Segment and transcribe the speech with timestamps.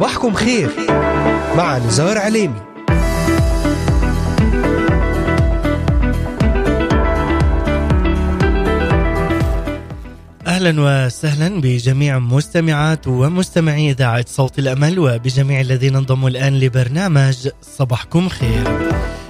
[0.00, 0.70] صباحكم خير
[1.56, 2.60] مع نزار عليمي
[10.46, 18.64] أهلا وسهلا بجميع مستمعات ومستمعي إذاعة صوت الأمل وبجميع الذين انضموا الآن لبرنامج صباحكم خير.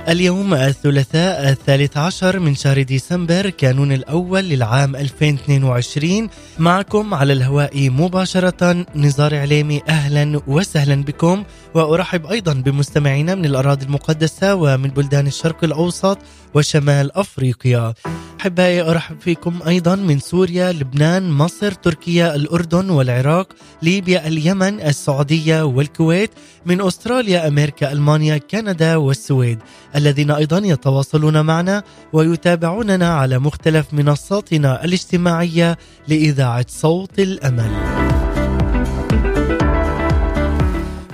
[0.09, 6.29] اليوم الثلاثاء الثالث عشر من شهر ديسمبر كانون الأول للعام 2022
[6.59, 11.45] معكم على الهواء مباشرة نزار عليمي أهلا وسهلا بكم.
[11.75, 16.19] وأرحب أيضا بمستمعينا من الأراضي المقدسة ومن بلدان الشرق الأوسط
[16.55, 17.95] وشمال أفريقيا.
[18.41, 26.31] أحبائي أرحب فيكم أيضا من سوريا لبنان مصر تركيا الأردن والعراق ليبيا اليمن السعودية والكويت
[26.67, 29.59] من أستراليا أمريكا ألمانيا كندا والسويد.
[29.97, 38.10] الذين أيضا يتواصلون معنا ويتابعوننا على مختلف منصاتنا الاجتماعية لإذاعة صوت الأمل.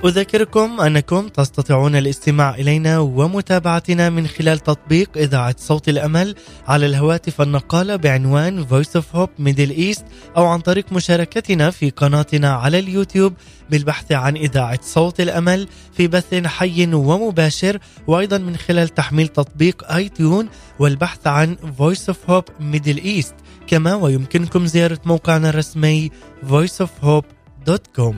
[0.05, 6.35] أذكركم أنكم تستطيعون الاستماع إلينا ومتابعتنا من خلال تطبيق إذاعة صوت الأمل
[6.67, 10.03] على الهواتف النقالة بعنوان Voice of Hope Middle East
[10.37, 13.33] أو عن طريق مشاركتنا في قناتنا على اليوتيوب
[13.69, 20.09] بالبحث عن إذاعة صوت الأمل في بث حي ومباشر وأيضا من خلال تحميل تطبيق آي
[20.09, 23.33] تيون والبحث عن Voice of Hope Middle East.
[23.67, 26.11] كما ويمكنكم زيارة موقعنا الرسمي
[26.49, 28.15] voiceofhope.com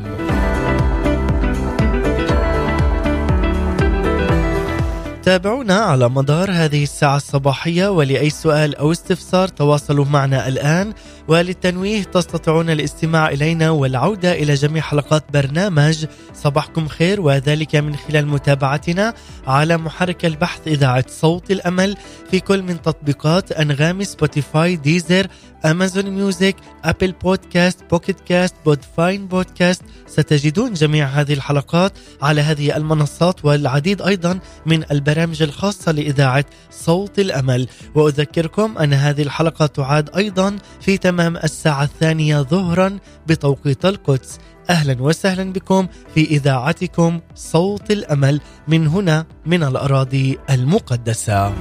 [5.29, 10.93] تابعونا على مدار هذه الساعة الصباحية ولأي سؤال أو استفسار تواصلوا معنا الآن
[11.29, 19.13] وللتنويه تستطيعون الاستماع إلينا والعودة إلى جميع حلقات برنامج صباحكم خير وذلك من خلال متابعتنا
[19.47, 21.97] على محرك البحث إذاعة صوت الأمل
[22.31, 25.27] في كل من تطبيقات أنغامي سبوتيفاي ديزر
[25.65, 33.45] أمازون ميوزك أبل بودكاست بوكيت كاست بودفاين بودكاست ستجدون جميع هذه الحلقات على هذه المنصات
[33.45, 37.67] والعديد أيضا من البرامج الخاصة لإذاعة صوت الأمل.
[37.95, 45.53] وأذكركم أن هذه الحلقة تعاد أيضا في تمام الساعة الثانية ظهرا بتوقيت القدس أهلا وسهلا
[45.53, 51.53] بكم في إذاعتكم صوت الأمل من هنا من الأراضي المقدسة.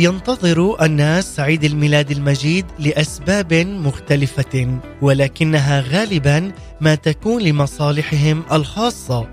[0.00, 9.26] ينتظر الناس عيد الميلاد المجيد لأسباب مختلفة ولكنها غالبا ما تكون لمصالحهم الخاصة.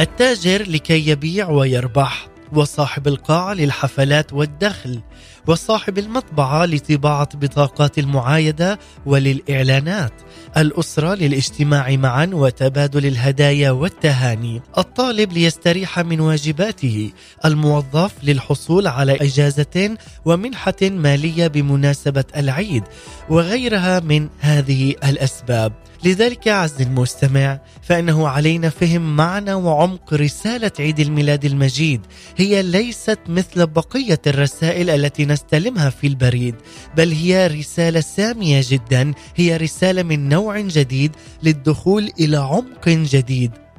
[0.00, 5.00] التاجر لكي يبيع ويربح وصاحب القاعة للحفلات والدخل
[5.46, 10.12] وصاحب المطبعة لطباعة بطاقات المعايدة وللإعلانات.
[10.56, 14.62] الأسرة للاجتماع معا وتبادل الهدايا والتهاني.
[14.78, 17.10] الطالب ليستريح من واجباته.
[17.44, 22.84] الموظف للحصول على إجازة ومنحة مالية بمناسبة العيد.
[23.28, 25.72] وغيرها من هذه الأسباب.
[26.04, 32.00] لذلك عز المستمع فإنه علينا فهم معنى وعمق رسالة عيد الميلاد المجيد.
[32.36, 36.54] هي ليست مثل بقية الرسائل التي نستلمها في البريد
[36.96, 41.12] بل هي رسالة سامية جدا هي رسالة من نوع جديد
[41.42, 43.69] للدخول إلى عمق جديد.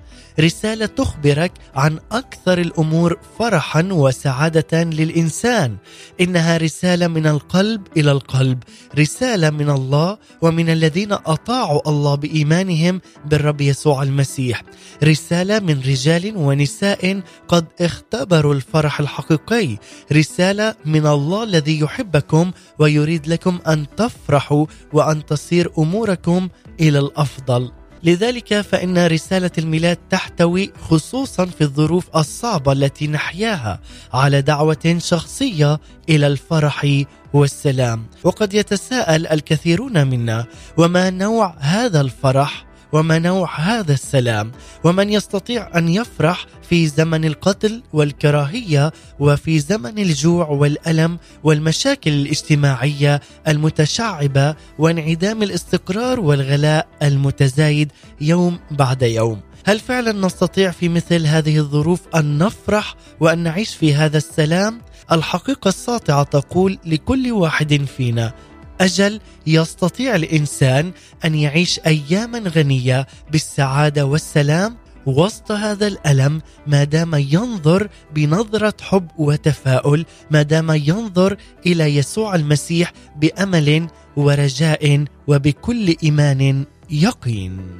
[0.41, 5.77] رسالة تخبرك عن أكثر الأمور فرحا وسعادة للإنسان.
[6.21, 8.63] إنها رسالة من القلب إلى القلب
[8.99, 14.63] رسالة من الله ومن الذين أطاعوا الله بإيمانهم بالرب يسوع المسيح.
[15.03, 19.77] رسالة من رجال ونساء قد اختبروا الفرح الحقيقي.
[20.13, 27.80] رسالة من الله الذي يحبكم ويريد لكم أن تفرحوا وأن تصير أموركم إلى الأفضل.
[28.03, 33.79] لذلك فإن رسالة الميلاد تحتوي خصوصا في الظروف الصعبة التي نحياها
[34.13, 35.79] على دعوة شخصية
[36.09, 37.03] إلى الفرح
[37.33, 38.05] والسلام.
[38.23, 40.45] وقد يتساءل الكثيرون منا
[40.77, 44.51] وما نوع هذا الفرح؟ وما نوع هذا السلام
[44.83, 54.55] ومن يستطيع أن يفرح في زمن القتل والكراهية وفي زمن الجوع والألم والمشاكل الاجتماعية المتشعبة
[54.79, 57.91] وانعدام الاستقرار والغلاء المتزايد
[58.21, 59.39] يوم بعد يوم.
[59.65, 65.69] هل فعلا نستطيع في مثل هذه الظروف أن نفرح وأن نعيش في هذا السلام؟ الحقيقة
[65.69, 68.33] الساطعة تقول لكل واحد فينا
[68.81, 70.91] أجل يستطيع الإنسان
[71.25, 80.05] أن يعيش أياما غنية بالسعادة والسلام وسط هذا الألم ما دام ينظر بنظرة حب وتفاؤل
[80.31, 87.79] ما دام ينظر إلى يسوع المسيح بأمل ورجاء وبكل إيمان يقين.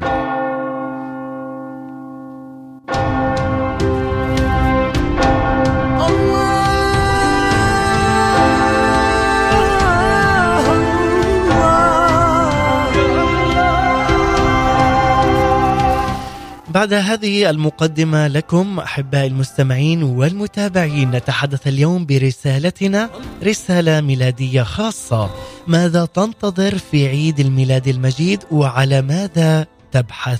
[16.71, 23.09] بعد هذه المقدمة لكم أحبائي المستمعين والمتابعين نتحدث اليوم برسالتنا
[23.43, 25.29] رسالة ميلادية خاصة.
[25.67, 30.39] ماذا تنتظر في عيد الميلاد المجيد وعلى ماذا تبحث؟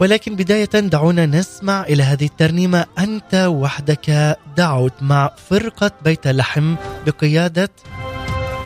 [0.00, 2.86] ولكن بداية دعونا نسمع إلى هذه الترنيمة.
[2.98, 6.74] أنت وحدك دعوت مع فرقة بيت لحم
[7.06, 7.70] بقيادة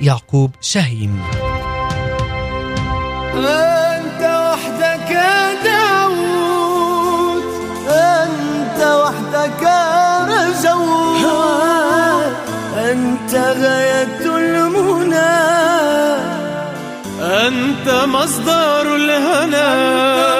[0.00, 1.18] يعقوب شاهين.
[3.34, 3.75] آه.
[18.06, 20.35] مصدر الهنا.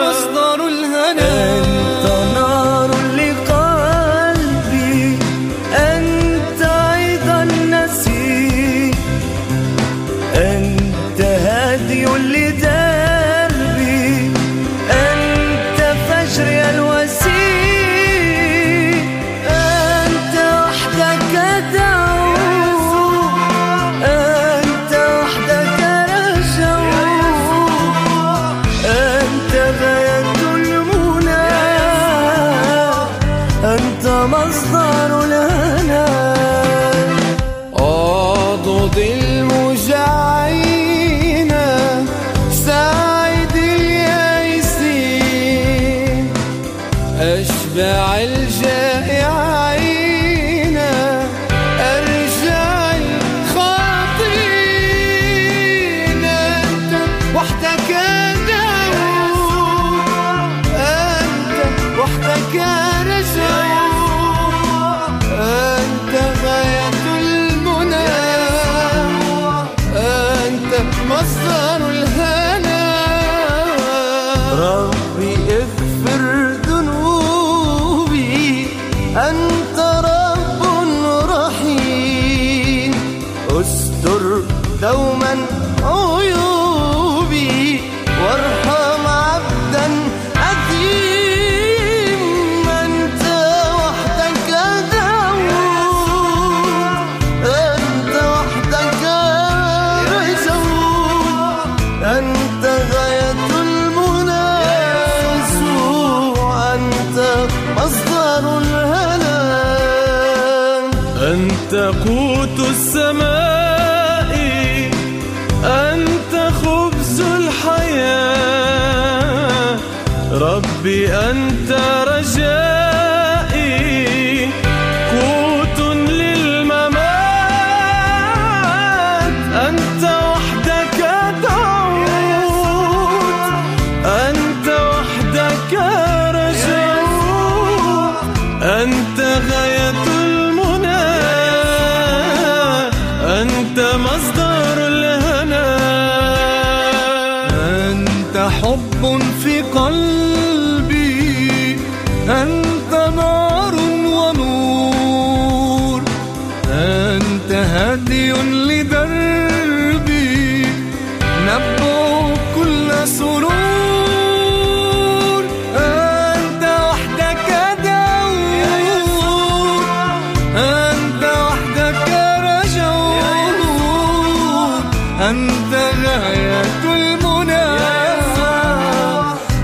[175.31, 177.67] أنت غاية المنى.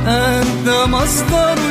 [0.06, 1.61] أنت مصدر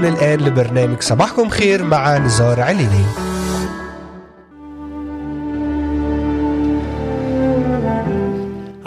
[0.00, 3.29] تستمعون الآن لبرنامج صباحكم خير مع نزار عليني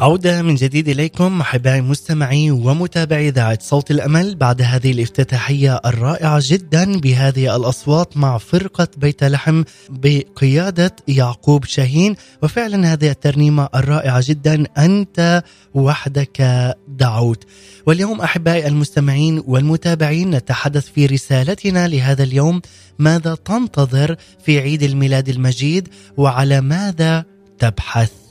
[0.04, 4.36] عودة من جديد إليكم أحبائي مستمعي ومتابعي إذاعة صوت الأمل.
[4.36, 12.16] بعد هذه الافتتاحية الرائعة جدا بهذه الأصوات مع فرقة بيت لحم بقيادة يعقوب شاهين.
[12.42, 14.64] وفعلا هذه الترنيمة الرائعة جدا.
[14.78, 15.44] أنت
[15.74, 16.42] وحدك
[16.88, 17.44] دعوت.
[17.86, 22.62] واليوم أحبائي المستمعين والمتابعين نتحدث في رسالتنا لهذا اليوم
[23.00, 27.26] ماذا تنتظر في عيد الميلاد المجيد وعلى ماذا
[27.60, 28.23] تبحث؟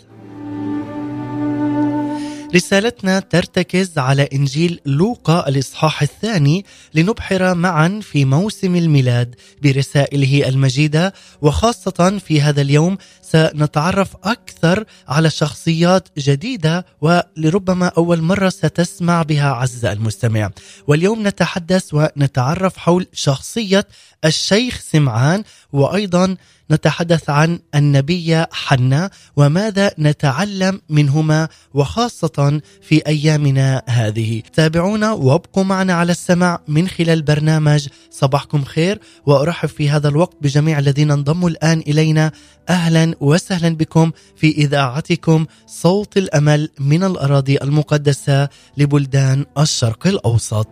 [2.55, 11.13] رسالتنا ترتكز على إنجيل لوقا الإصحاح الثاني لنبحر معا في موسم الميلاد برسائله المجيدة.
[11.43, 19.85] وخاصة في هذا اليوم سنتعرف أكثر على شخصيات جديدة ولربما أول مرة ستسمع بها عز
[19.85, 20.51] المستمع.
[20.87, 23.87] واليوم نتحدث ونتعرف حول شخصية
[24.25, 26.37] الشيخ سمعان وأيضا
[26.73, 34.43] نتحدث عن النبي حنا وماذا نتعلم منهما وخاصة في أيامنا هذه.
[34.53, 39.01] تابعونا وابقوا معنا على السمع من خلال برنامج صباحكم خير.
[39.27, 42.33] وأرحب في هذا الوقت بجميع الذين انضموا الآن إلينا.
[42.69, 50.69] أهلا وسهلا بكم في إذاعتكم صوت الأمل من الأراضي المقدسة لبلدان الشرق الأوسط.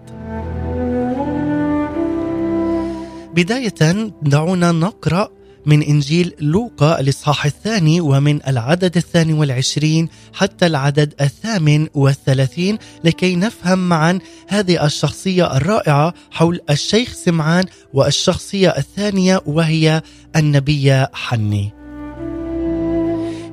[3.34, 5.28] بداية دعونا نقرأ
[5.66, 13.88] من إنجيل لوقا الإصحاح الثاني ومن العدد الثاني والعشرين حتى العدد الثامن والثلاثين لكي نفهم
[13.88, 17.64] معا هذه الشخصية الرائعة حول الشيخ سمعان
[17.94, 20.02] والشخصية الثانية وهي
[20.36, 21.72] النبي حني.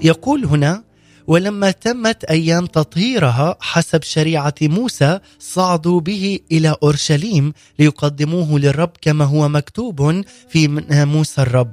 [0.04, 0.84] يقول هنا
[1.28, 9.50] ولما تمت أيام تطهيرها حسب شريعة موسى صعدوا به إلى أورشليم ليقدموه للرب كما هو
[9.50, 11.72] مكتوب في ناموس الرب.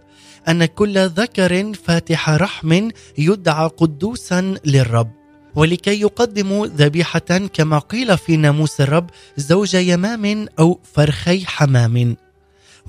[0.48, 5.10] أن كل ذكر فاتح رحم يدعى قدوسا للرب
[5.54, 12.16] ولكي يقدموا ذبيحة كما قيل في ناموس الرب زوج يمام أو فرخي حمام.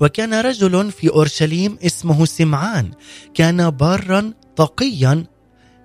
[0.00, 2.90] وكان رجل في أورشليم اسمه سمعان
[3.34, 5.24] كان بارا تقيا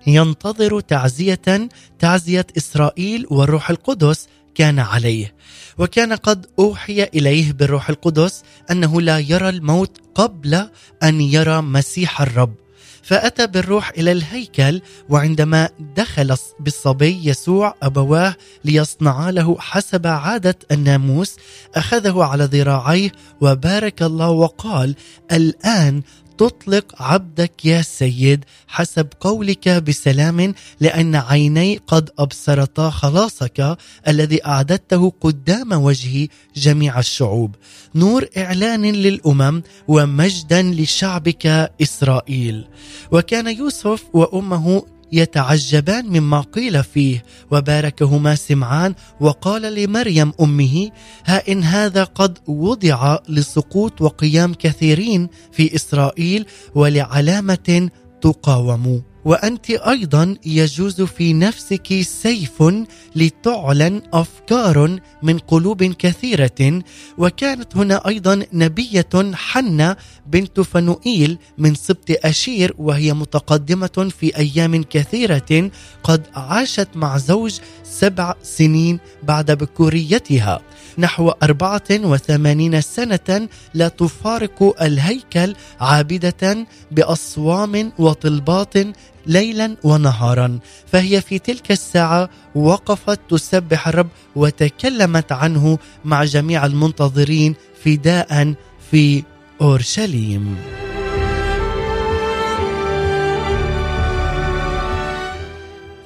[0.06, 5.34] ينتظر تعزية تعزية إسرائيل والروح القدس كان عليه.
[5.78, 10.68] وكان قد أوحي إليه بالروح القدس أنه لا يرى الموت قبل
[11.02, 12.54] أن يرى مسيح الرب.
[13.02, 21.36] فأتى بالروح إلى الهيكل وعندما دخل بالصبي يسوع أبواه ليصنعا له حسب عادة الناموس
[21.74, 24.94] أخذه على ذراعيه وبارك الله وقال
[25.32, 26.02] الآن
[26.38, 33.76] تطلق عبدك يا سيد حسب قولك بسلام لأن عيني قد أبصرتا خلاصك
[34.08, 37.54] الذي أعددته قدام وجه جميع الشعوب.
[37.94, 42.64] نور إعلان للأمم ومجدا لشعبك إسرائيل.
[43.12, 50.90] وكان يوسف وأمه يتعجبان مما قيل فيه وباركهما سمعان وقال لمريم أمه
[51.24, 57.90] ها إن هذا قد وضع لسقوط وقيام كثيرين في إسرائيل ولعلامة
[58.22, 59.11] تقاوم.
[59.24, 62.62] وأنت أيضا يجوز في نفسك سيف
[63.16, 66.82] لتعلن أفكار من قلوب كثيرة.
[67.18, 75.70] وكانت هنا أيضا نبية حنة بنت فنوئيل من سبط أشير وهي متقدمة في أيام كثيرة.
[76.02, 80.60] قد عاشت مع زوج سبع سنين بعد بكوريتها.
[80.98, 88.74] نحو أربعة وثمانين سنة لا تفارق الهيكل عابدة بأصوام وطلبات
[89.26, 90.58] ليلا ونهارا.
[90.92, 98.54] فهي في تلك الساعة وقفت تسبح الرب وتكلمت عنه مع جميع المنتظرين فداء
[98.90, 99.22] في
[99.60, 100.56] أورشليم.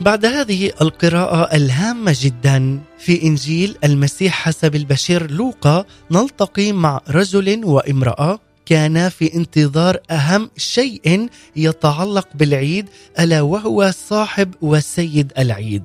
[0.01, 8.46] بعد هذه القراءة الهامة جدا في إنجيل المسيح حسب البشير لوقا نلتقي مع رجل وامرأة
[8.67, 15.83] كانا في انتظار أهم شيء يتعلق بالعيد ألا وهو صاحب وسيد العيد.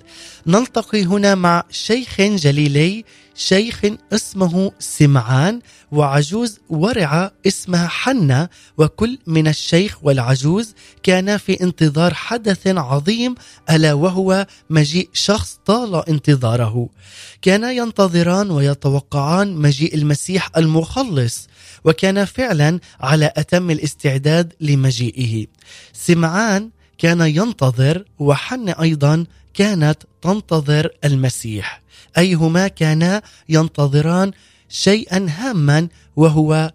[0.48, 3.82] نلتقي هنا مع شيخ جليلي شيخ
[4.14, 5.60] اسمه سمعان
[5.92, 10.74] وعجوز ورعة اسمها حنة وكل من الشيخ والعجوز
[11.04, 13.36] كانا في انتظار حدث عظيم
[13.70, 16.90] ألا وهو مجيء شخص طال انتظاره
[17.42, 21.48] كانا ينتظران ويتوقعان مجيء المسيح المخلص
[21.86, 25.48] وكان فعلا على أتم الاستعداد لمجيئه.
[25.94, 31.82] سمعان كان ينتظر وحن أيضا كانت تنتظر المسيح.
[32.18, 34.32] أيهما كانا ينتظران
[34.70, 36.72] شيئا هاما وهو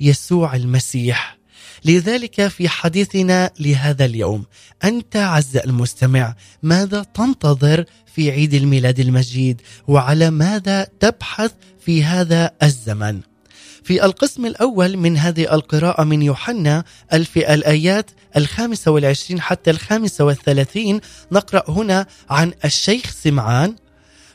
[0.00, 1.38] يسوع المسيح.
[1.84, 4.44] لذلك في حديثنا لهذا اليوم
[4.84, 7.84] أنت عز المستمع ماذا تنتظر
[8.14, 13.20] في عيد الميلاد المجيد؟ وعلى ماذا تبحث في هذا الزمن؟
[13.88, 21.00] في القسم الأول من هذه القراءة من يوحنا في الآيات الخامسة والعشرين حتى الخامسة والثلاثين
[21.32, 23.76] نقرأ هنا عن الشيخ سمعان.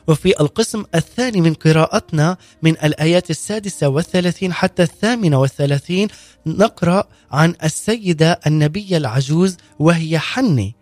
[0.08, 6.08] وفي القسم الثاني من قراءتنا من الآيات السادسة والثلاثين حتى الثامنة والثلاثين
[6.46, 10.74] نقرأ عن السيدة النبية العجوز وهي حني.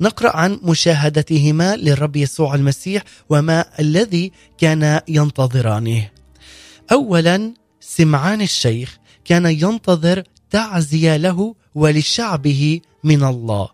[0.00, 6.08] نقرأ عن مشاهدتهما للرب يسوع المسيح وما الذي كان ينتظرانه.
[6.92, 13.68] أولا سمعان الشيخ كان ينتظر تعزية له ولشعبه من الله.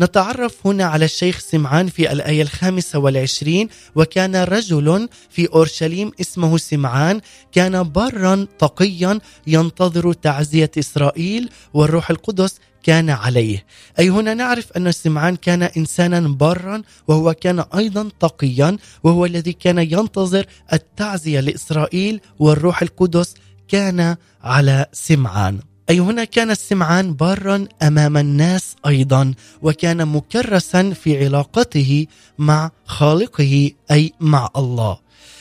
[0.00, 7.20] نتعرف هنا على الشيخ سمعان في الآية الخامسة والعشرين وكان رجل في أورشليم اسمه سمعان
[7.52, 13.64] كان برا تقيا ينتظر تعزية إسرائيل والروح القدس كان عليه.
[13.98, 19.78] أي هنا نعرف أن سمعان كان إنسانا برا وهو كان أيضا تقيا وهو الذي كان
[19.78, 23.34] ينتظر التعزية لإسرائيل والروح القدس
[23.68, 25.58] كان على سمعان.
[25.90, 32.06] أي هنا كان السمعان بارا أمام الناس أيضا وكان مكرسا في علاقته
[32.38, 34.98] مع خالقه أي مع الله.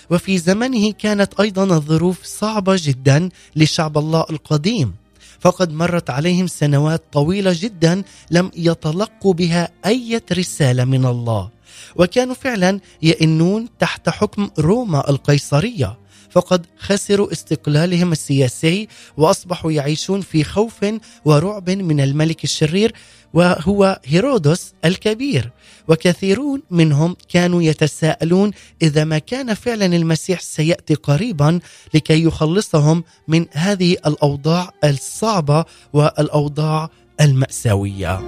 [0.09, 5.04] وفي زمنه كانت أيضا الظروف صعبة جدا لشعب الله القديم.
[5.39, 11.49] فقد مرت عليهم سنوات طويلة جدا لم يتلقوا بها أي رسالة من الله.
[11.95, 15.97] وكانوا فعلا يئنون تحت حكم روما القيصرية.
[16.35, 20.85] فقد خسروا استقلالهم السياسي وأصبحوا يعيشون في خوف
[21.25, 22.93] ورعب من الملك الشرير
[23.33, 25.51] وهو هيرودس الكبير
[25.87, 31.59] وكثيرون منهم كانوا يتساءلون إذا ما كان فعلا المسيح سيأتي قريبا
[31.93, 36.89] لكي يخلصهم من هذه الأوضاع الصعبة والأوضاع
[37.21, 38.19] المأساوية.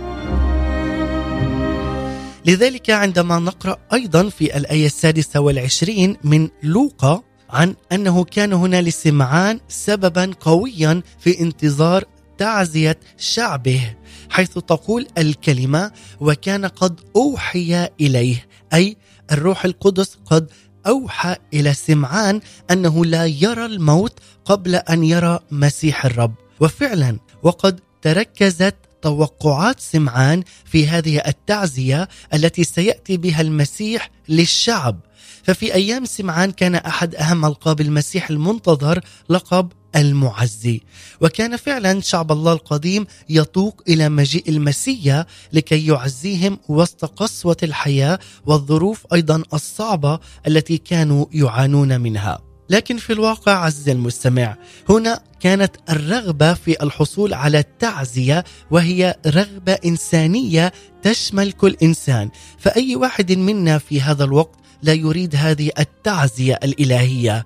[2.46, 9.60] لذلك عندما نقرأ أيضا في الآية السادسة والعشرين من لوقا عن أنه كان هنا لسمعان
[9.68, 12.04] سببا قويا في انتظار
[12.38, 13.96] تعزية شعبه
[14.30, 18.98] حيث تقول الكلمة وكان قد أوحي إليه أي
[19.32, 20.52] الروح القدس قد
[20.88, 26.34] أوحى إلى سمعان أنه لا يرى الموت قبل أن يرى مسيح الرب.
[26.60, 35.00] وفعلا وقد تركزت توقعات سمعان في هذه التعزية التي سيأتي بها المسيح للشعب.
[35.48, 40.82] ففي أيام سمعان كان أحد أهم ألقاب المسيح المنتظر لقب المعزي.
[41.22, 49.06] وكان فعلا شعب الله القديم يطوق إلى مجيء المسيا لكي يعزيهم وسط قسوة الحياة والظروف
[49.14, 52.40] أيضا الصعبة التي كانوا يعانون منها.
[52.70, 54.58] لكن في الواقع عز المستمع
[54.90, 62.30] هنا كانت الرغبة في الحصول على التعزيه وهي رغبة إنسانية تشمل كل إنسان.
[62.60, 67.46] فأي واحد منا في هذا الوقت لا يريد هذه التعزية الإلهية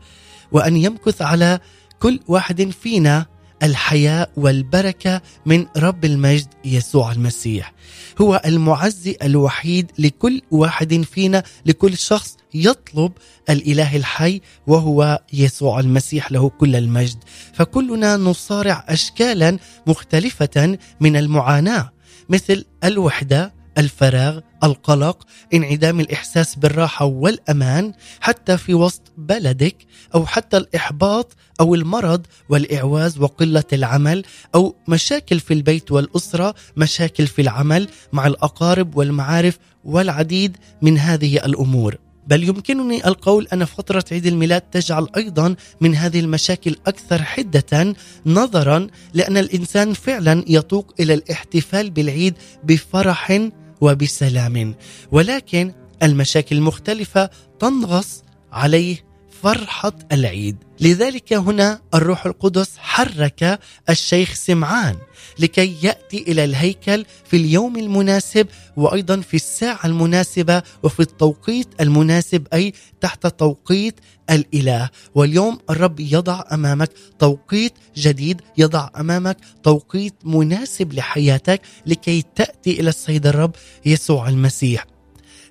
[0.52, 1.60] وأن يمكث على
[2.00, 3.26] كل واحد فينا
[3.64, 7.74] الحياة والبركة من رب المجد يسوع المسيح.
[8.22, 13.12] هو المعزي الوحيد لكل واحد فينا لكل شخص يطلب
[13.50, 17.18] الإله الحي وهو يسوع المسيح له كل المجد.
[17.54, 21.92] فكلنا نصارع اشكالا مختلفة من المعاناة
[22.30, 29.76] مثل الوحدة الفراغ القلق انعدام الإحساس بالراحة والأمان حتى في وسط بلدك
[30.16, 34.24] أو حتى الإحباط أو المرض والإعواز وقلة العمل
[34.56, 41.98] أو مشاكل في البيت والأسرة مشاكل في العمل مع الأقارب والمعارف والعديد من هذه الأمور.
[42.32, 48.88] بل يمكنني القول أن فترة عيد الميلاد تجعل أيضا من هذه المشاكل أكثر حدة نظرا
[49.14, 53.50] لأن الإنسان فعلا يتوق إلى الاحتفال بالعيد بفرح
[53.82, 54.76] وبسلام.
[55.12, 59.11] ولكن المشاكل المختلفة تنغص عليه
[59.44, 60.58] فرحة العيد.
[60.80, 64.96] لذلك هنا الروح القدس حرك الشيخ سمعان
[65.40, 72.74] لكي يأتي إلى الهيكل في اليوم المناسب وأيضا في الساعة المناسبة وفي التوقيت المناسب أي
[73.02, 74.00] تحت توقيت
[74.30, 74.90] الإله.
[75.16, 83.28] واليوم الرب يضع أمامك توقيت جديد يضع أمامك توقيت مناسب لحياتك لكي تأتي إلى السيد
[83.28, 84.86] الرب يسوع المسيح.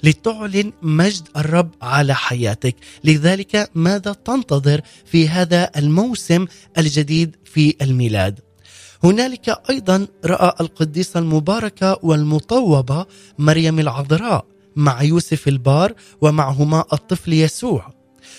[0.02, 2.76] لتعلن مجد الرب على حياتك.
[3.04, 6.46] لذلك ماذا تنتظر في هذا الموسم
[6.78, 8.40] الجديد في الميلاد؟
[9.04, 13.06] هنالك أيضا رأى القديسة المباركة والمطوبة
[13.38, 14.44] مريم العذراء
[14.76, 17.92] مع يوسف البار ومعهما الطفل يسوع.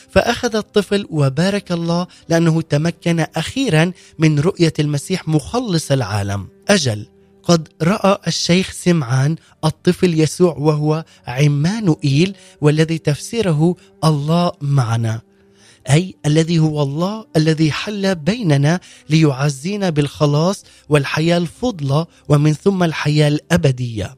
[0.10, 6.48] فأخذ الطفل وبارك الله لأنه تمكن أخيرا من رؤية المسيح مخلص العالم.
[6.70, 7.08] أجل
[7.52, 9.36] قد رأى الشيخ سمعان
[9.66, 15.22] الطفل يسوع وهو عمانوئيل والذي تفسيره الله معنا.
[15.90, 24.18] أي الذي هو الله الذي حل بيننا ليعزينا بالخلاص والحياة الفضلى ومن ثم الحياة الأبدية.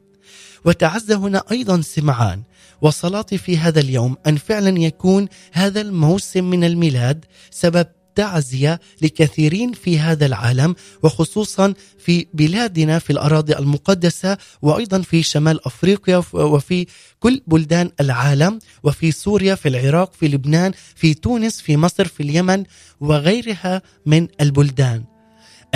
[0.65, 2.43] وتعزى هنا أيضا سمعان.
[2.81, 9.99] وصلاتي في هذا اليوم أن فعلا يكون هذا الموسم من الميلاد سبب تعزية لكثيرين في
[9.99, 16.85] هذا العالم وخصوصا في بلادنا في الأراضي المقدسة وأيضا في شمال أفريقيا وفي
[17.19, 22.63] كل بلدان العالم وفي سوريا في العراق في لبنان في تونس في مصر في اليمن
[22.99, 25.03] وغيرها من البلدان.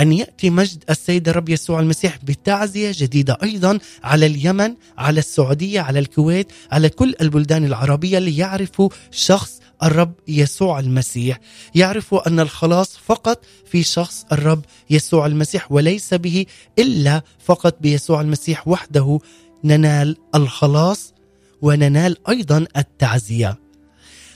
[0.00, 5.98] أن يأتي مجد السيد الرب يسوع المسيح بتعزية جديدة أيضا على اليمن على السعودية على
[5.98, 11.40] الكويت على كل البلدان العربية ليعرفوا شخص الرب يسوع المسيح.
[11.74, 16.46] يعرفوا أن الخلاص فقط في شخص الرب يسوع المسيح وليس به
[16.78, 19.18] إلا فقط بيسوع المسيح وحده.
[19.64, 21.14] ننال الخلاص
[21.62, 23.58] وننال أيضا التعزية.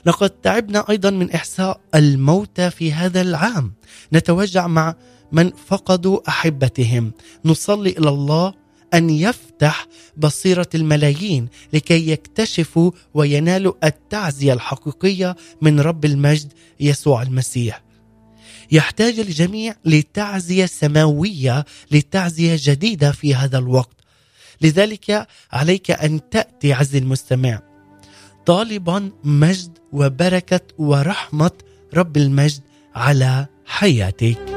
[0.05, 3.73] لقد تعبنا أيضا من احساء الموتى في هذا العام.
[4.13, 4.95] نتوجع مع
[5.31, 7.11] من فقدوا أحبتهم.
[7.45, 8.53] نصلي إلى الله
[8.93, 17.83] أن يفتح بصيرة الملايين لكي يكتشفوا وينالوا التعزية الحقيقية من رب المجد يسوع المسيح.
[18.71, 23.97] يحتاج الجميع لتعزية سماوية لتعزية جديدة في هذا الوقت.
[24.61, 27.61] لذلك عليك أن تأتي عز المستمع.
[28.45, 31.51] طالبا مجد وبركة ورحمة
[31.93, 32.61] رب المجد
[32.95, 34.52] على حياتك.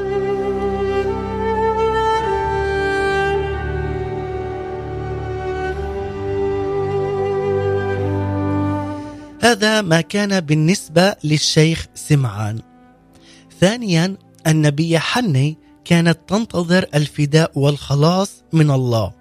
[9.41, 12.59] هذا ما كان بالنسبة للشيخ سمعان.
[13.59, 19.13] ثانيا النبي حني كانت تنتظر الفداء والخلاص من الله.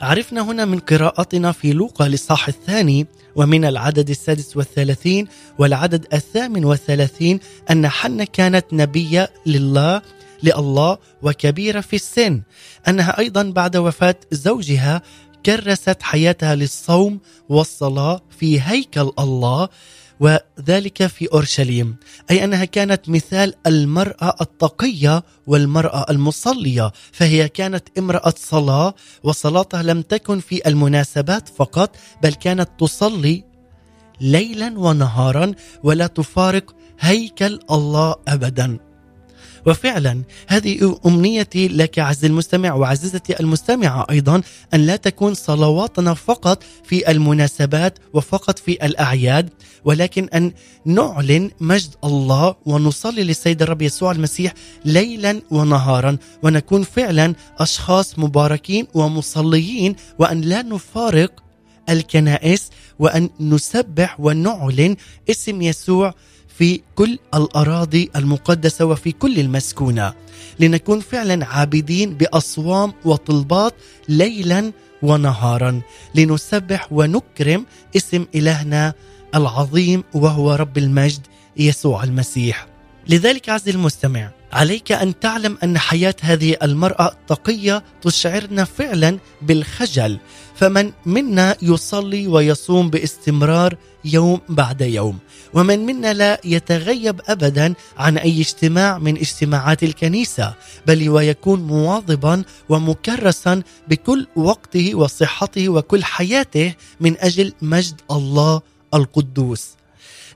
[0.00, 7.40] عرفنا هنا من قراءتنا في لوقا لصاح الثاني ومن العدد السادس والثلاثين والعدد الثامن والثلاثين
[7.70, 10.02] أن حنة كانت نبية لله
[10.42, 12.42] لله وكبيرة في السن.
[12.88, 15.02] أنها أيضا بعد وفاة زوجها
[15.46, 19.68] كرست حياتها للصوم والصلاة في هيكل الله
[20.20, 21.96] وذلك في أورشليم
[22.30, 30.40] أي أنها كانت مثال المرأة التقية والمرأة المصلية فهي كانت امرأة صلاة وصلاتها لم تكن
[30.40, 33.44] في المناسبات فقط بل كانت تصلي
[34.20, 38.85] ليلا ونهارا ولا تفارق هيكل الله ابدا.
[39.66, 44.42] وفعلا هذه أمنيتي لك عز المستمع وعزيزتي المستمعة أيضا
[44.74, 49.50] أن لا تكون صلواتنا فقط في المناسبات وفقط في الأعياد
[49.84, 50.52] ولكن أن
[50.84, 59.96] نعلن مجد الله ونصلي للسيد الرب يسوع المسيح ليلا ونهارا ونكون فعلا أشخاص مباركين ومصليين
[60.18, 61.42] وأن لا نفارق
[61.88, 64.96] الكنائس وأن نسبح ونعلن
[65.30, 66.14] اسم يسوع
[66.58, 70.14] في كل الأراضي المقدسة وفي كل المسكونة.
[70.60, 73.74] لنكون فعلا عابدين بأصوام وطلبات
[74.08, 75.80] ليلا ونهارا.
[76.14, 77.66] لنسبح ونكرم
[77.96, 78.94] اسم إلهنا
[79.34, 81.20] العظيم وهو رب المجد
[81.56, 82.66] يسوع المسيح.
[83.08, 90.18] لذلك عزيزي المستمع عليك أن تعلم أن حياة هذه المرأة التقيه تشعرنا فعلا بالخجل.
[90.54, 95.18] فمن منا يصلي ويصوم باستمرار يوم بعد يوم.
[95.54, 100.54] ومن منا لا يتغيب ابدا عن أي اجتماع من اجتماعات الكنيسة
[100.86, 108.60] بل ويكون مواظبا ومكرسا بكل وقته وصحته وكل حياته من أجل مجد الله
[108.94, 109.76] القدوس.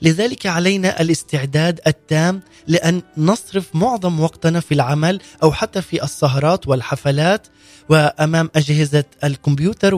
[0.03, 7.47] لذلك علينا الاستعداد التام لأن نصرف معظم وقتنا في العمل أو حتى في السهرات والحفلات
[7.89, 9.95] وأمام أجهزة الكمبيوتر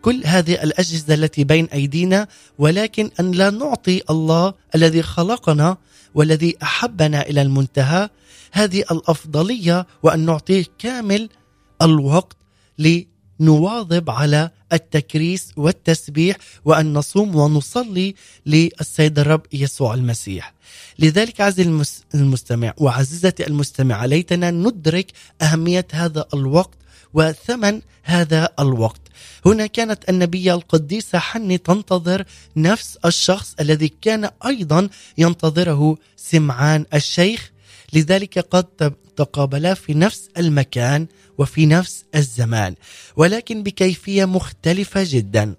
[0.00, 5.76] وكل هذه الأجهزة التي بين أيدينا ولكن أن لا نعطي الله الذي خلقنا
[6.14, 8.08] والذي أحبنا إلى المنتهى
[8.52, 11.28] هذه الأفضلية وأن نعطيه كامل
[11.82, 12.36] الوقت
[12.78, 18.14] لنواظب على التكريس والتسبيح وأن نصوم ونصلي
[18.46, 20.54] للسيد الرب يسوع المسيح.
[20.98, 21.84] لذلك عزيزي
[22.14, 26.78] المستمع وعزيزتي المستمعة ليتنا ندرك أهمية هذا الوقت
[27.14, 29.09] وثمن هذا الوقت.
[29.46, 32.24] هنا كانت النبيه القديسه حني تنتظر
[32.56, 37.50] نفس الشخص الذي كان أيضا ينتظره سمعان الشيخ.
[37.92, 41.06] لذلك قد تقابلا في نفس المكان
[41.38, 42.74] وفي نفس الزمان
[43.16, 45.54] ولكن بكيفية مختلفة جدا.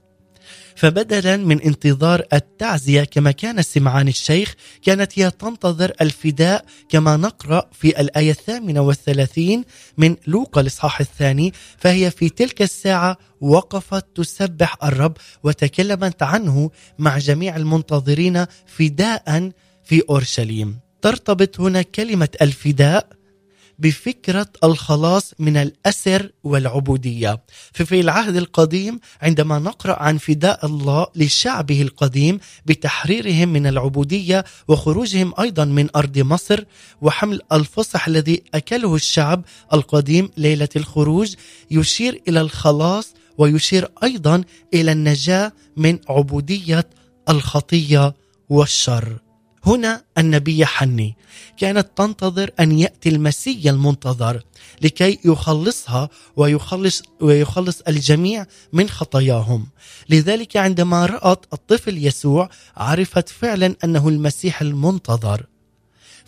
[0.82, 8.02] فبدلا من انتظار التعزية كما كان سمعان الشيخ كانت هي تنتظر الفداء كما نقرأ في
[8.02, 9.64] الآية الثامنة والثلاثين
[9.98, 17.56] من لوقا الإصحاح الثاني فهي في تلك الساعة وقفت تسبح الرب وتكلمت عنه مع جميع
[17.56, 19.52] المنتظرين فداء
[19.84, 20.80] في أورشليم.
[21.02, 23.21] ترتبط هنا كلمة الفداء
[23.82, 27.44] بفكرة الخلاص من الأسر والعبودية.
[27.74, 35.66] ففي العهد القديم عندما نقرأ عن فداء الله لشعبه القديم بتحريرهم من العبودية وخروجهم أيضا
[35.66, 36.64] من أرض مصر
[37.02, 41.36] وحمل الفصح الذي أكله الشعب القديم ليلة الخروج
[41.72, 46.90] يشير إلى الخلاص ويشير أيضا إلى النجاة من عبودية
[47.30, 48.14] الخطية
[48.50, 49.31] والشر.
[49.66, 51.16] هنا النبي حني
[51.58, 54.42] كانت تنتظر أن يأتي المسيح المنتظر
[54.82, 59.68] لكي يخلصها ويخلص ويخلص الجميع من خطاياهم.
[60.10, 65.46] لذلك عندما رأت الطفل يسوع عرفت فعلا أنه المسيح المنتظر.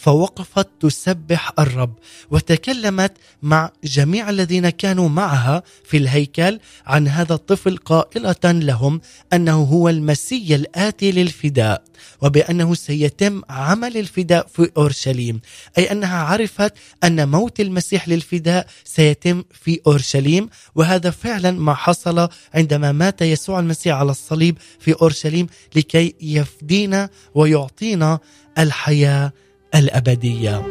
[0.03, 1.93] فوقفت تسبح الرب
[2.31, 9.01] وتكلمت مع جميع الذين كانوا معها في الهيكل عن هذا الطفل قائلة لهم
[9.33, 11.83] أنه هو المسيح الآتي للفداء
[12.21, 15.41] وبأنه سيتم عمل الفداء في أورشليم
[15.77, 22.91] أي أنها عرفت أن موت المسيح للفداء سيتم في أورشليم وهذا فعلا ما حصل عندما
[22.91, 28.19] مات يسوع المسيح على الصليب في أورشليم لكي يفدينا ويعطينا
[28.57, 29.31] الحياة
[29.75, 30.65] الأبدية.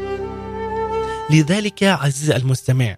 [1.31, 2.97] لذلك عزيزي المستمع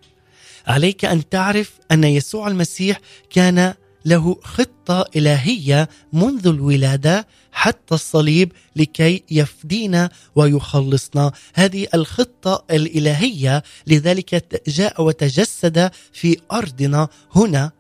[0.67, 9.23] عليك أن تعرف أن يسوع المسيح كان له خطة إلهية منذ الولادة حتى الصليب لكي
[9.31, 11.33] يفدينا ويخلصنا.
[11.55, 17.73] هذه الخطة الإلهية لذلك جاء وتجسد في أرضنا هنا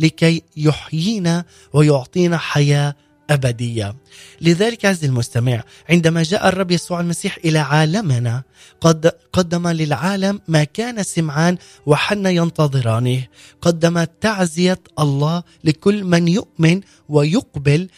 [0.00, 2.94] لكي يحيينا ويعطينا حياة
[3.30, 3.96] أبدية.
[4.40, 8.42] لذلك عز المستمع عندما جاء الرب يسوع المسيح إلى عالمنا
[8.80, 13.26] قد قدم للعالم ما كان سمعان وحنا ينتظرانه.
[13.60, 17.88] قدم تعزية الله لكل من يؤمن ويقبل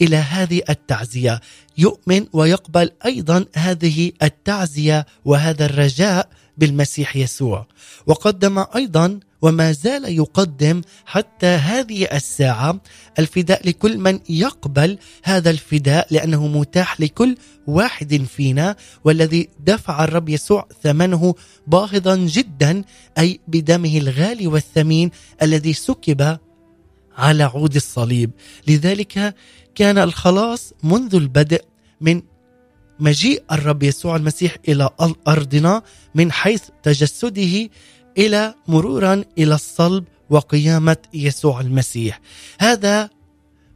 [0.00, 1.40] إلى هذه التعزية.
[1.78, 7.66] يؤمن ويقبل أيضا هذه التعزية وهذا الرجاء بالمسيح يسوع.
[8.06, 12.80] وقدم أيضا وما زال يقدم حتى هذه الساعة
[13.18, 20.68] الفداء لكل من يقبل هذا الفداء لأنه متاح لكل واحد فينا والذي دفع الرب يسوع
[20.82, 21.34] ثمنه
[21.66, 22.82] باهظا جدا
[23.18, 25.10] أي بدمه الغالي والثمين
[25.42, 26.38] الذي سكب
[27.16, 28.30] على عود الصليب.
[28.68, 29.34] لذلك
[29.74, 31.64] كان الخلاص منذ البدء
[32.00, 32.22] من
[33.00, 34.90] مجيء الرب يسوع المسيح إلى
[35.28, 35.82] أرضنا
[36.14, 37.68] من حيث تجسده
[38.18, 42.20] إلى مرورا إلى الصلب وقيامة يسوع المسيح.
[42.60, 43.10] هذا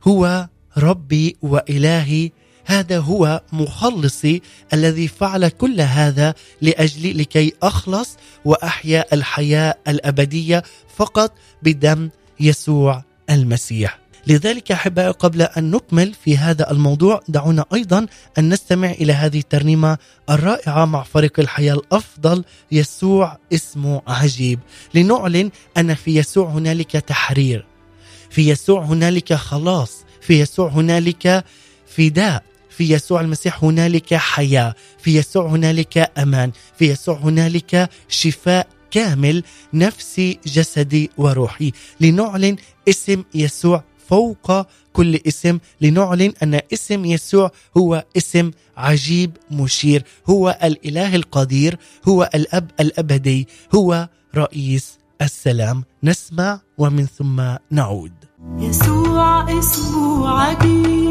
[0.05, 2.31] هو ربي وإلهي.
[2.65, 10.63] هذا هو مخلصي الذي فعل كل هذا لاجلي لكي أخلص وأحيا الحياة الأبدية
[10.97, 14.06] فقط بدم يسوع المسيح.
[14.27, 18.07] لذلك احبائي قبل أن نكمل في هذا الموضوع دعونا أيضا
[18.39, 19.99] أن نستمع إلى هذه الترنيمة
[20.31, 24.61] الرائعة مع فريق الحياة الأفضل يسوع اسمه عجيب.
[24.95, 27.67] لنعلن أن في يسوع هنالك تحرير
[28.31, 31.45] في يسوع هنالك خلاص في يسوع هنالك
[31.87, 39.43] فداء في يسوع المسيح هنالك حياة في يسوع هنالك أمان في يسوع هنالك شفاء كامل
[39.75, 41.73] نفسي جسدي وروحي.
[42.01, 42.57] لنعلن
[42.89, 51.17] اسم يسوع فوق كل اسم لنعلن أن اسم يسوع هو اسم عجيب مشير هو الإله
[51.17, 55.85] القدير هو الأب الأبدي هو رئيس السلام.
[56.05, 58.13] نسمع ومن ثم نعود.
[58.59, 61.06] يسوع اسمه عجيب.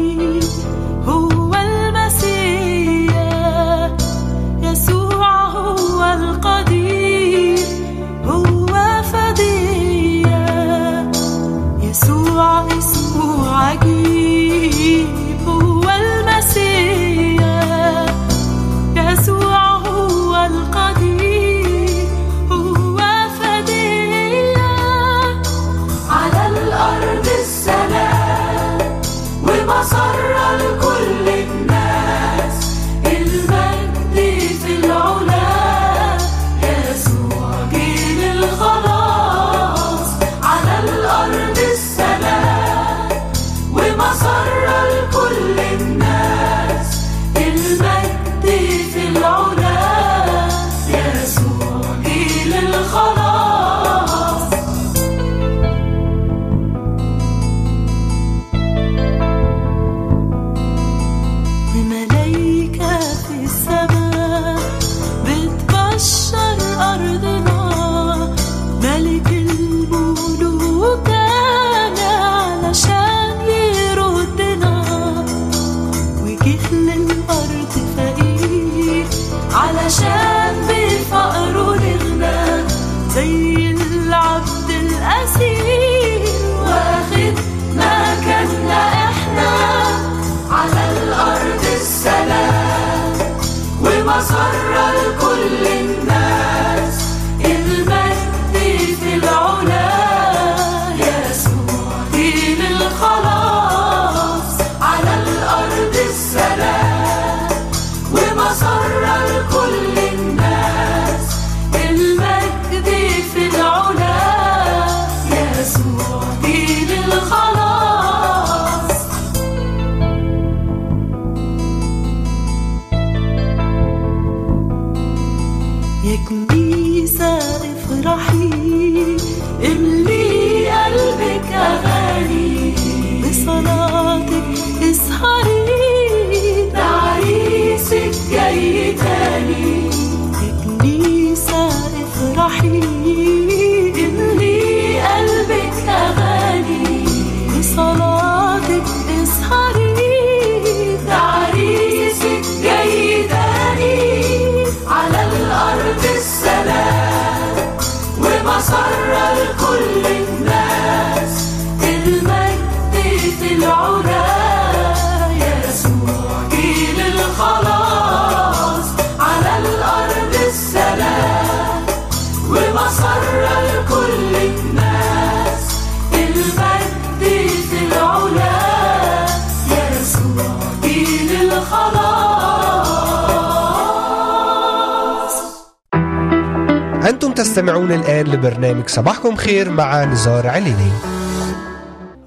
[187.56, 190.90] تستمعون الآن لبرنامج صباحكم خير مع نزار عليني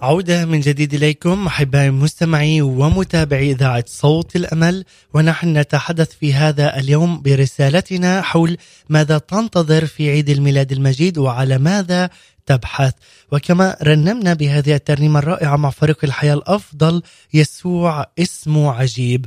[0.02, 7.22] عودة من جديد إليكم أحبائي المستمعي ومتابعي إذاعة صوت الأمل ونحن نتحدث في هذا اليوم
[7.22, 8.58] برسالتنا حول
[8.90, 12.10] ماذا تنتظر في عيد الميلاد المجيد وعلى ماذا
[12.46, 12.94] تبحث.
[13.32, 17.02] وكما رنمنا بهذه الترنيمة الرائعة مع فريق الحياة الأفضل
[17.34, 19.26] يسوع اسمه عجيب.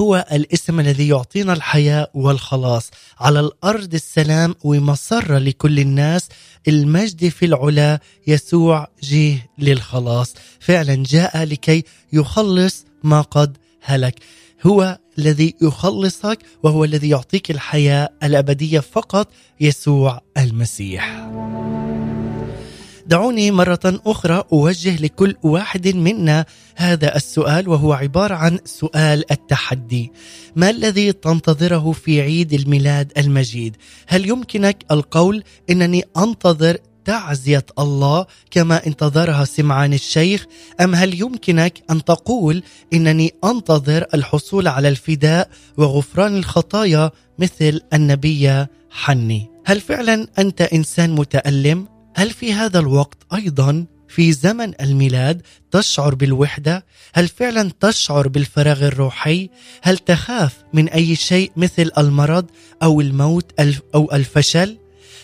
[0.00, 2.90] هو الاسم الذي يعطينا الحياة والخلاص.
[3.20, 6.28] على الأرض السلام ومسرة لكل الناس
[6.68, 10.34] المجد في العلا يسوع جه للخلاص.
[10.60, 14.14] فعلا جاء لكي يخلص ما قد هلك.
[14.66, 19.28] هو الذي يخلصك وهو الذي يعطيك الحياة الأبدية فقط
[19.60, 21.19] يسوع المسيح.
[23.10, 26.44] دعوني مرة أخرى أوجه لكل واحد منا
[26.76, 30.12] هذا السؤال وهو عبارة عن سؤال التحدي.
[30.56, 38.86] ما الذي تنتظره في عيد الميلاد المجيد؟ هل يمكنك القول أنني أنتظر تعزية الله كما
[38.86, 40.46] انتظرها سمعان الشيخ
[40.80, 49.50] أم هل يمكنك أن تقول إنني أنتظر الحصول على الفداء وغفران الخطايا مثل النبي حني؟
[49.66, 56.86] هل فعلا أنت إنسان متألم؟ هل في هذا الوقت أيضا في زمن الميلاد تشعر بالوحدة؟
[57.14, 59.50] هل فعلا تشعر بالفراغ الروحي؟
[59.82, 62.46] هل تخاف من أي شيء مثل المرض
[62.82, 63.52] أو الموت
[63.94, 64.78] أو الفشل؟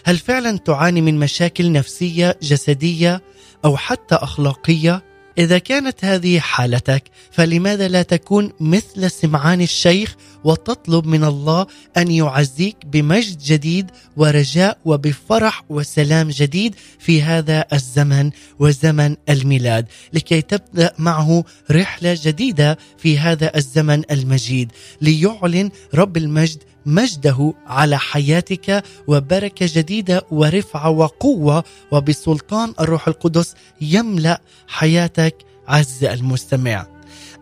[0.05, 3.23] هل فعلا تعاني من مشاكل نفسية جسدية
[3.65, 5.05] أو حتى أخلاقية
[5.39, 11.67] إذا كانت هذه حالتك فلماذا لا تكون مثل سمعان الشيخ وتطلب من الله
[11.97, 20.93] أن يعزيك بمجد جديد ورجاء وبفرح وسلام جديد في هذا الزمن وزمن الميلاد لكي تبدأ
[20.99, 30.27] معه رحلة جديدة في هذا الزمن المجيد ليعلن رب المجد مجده على حياتك وبركة جديدة
[30.31, 31.65] ورفعة وقوة.
[31.91, 35.37] وبسلطان الروح القدس يملأ حياتك
[35.69, 36.87] عز المستمع.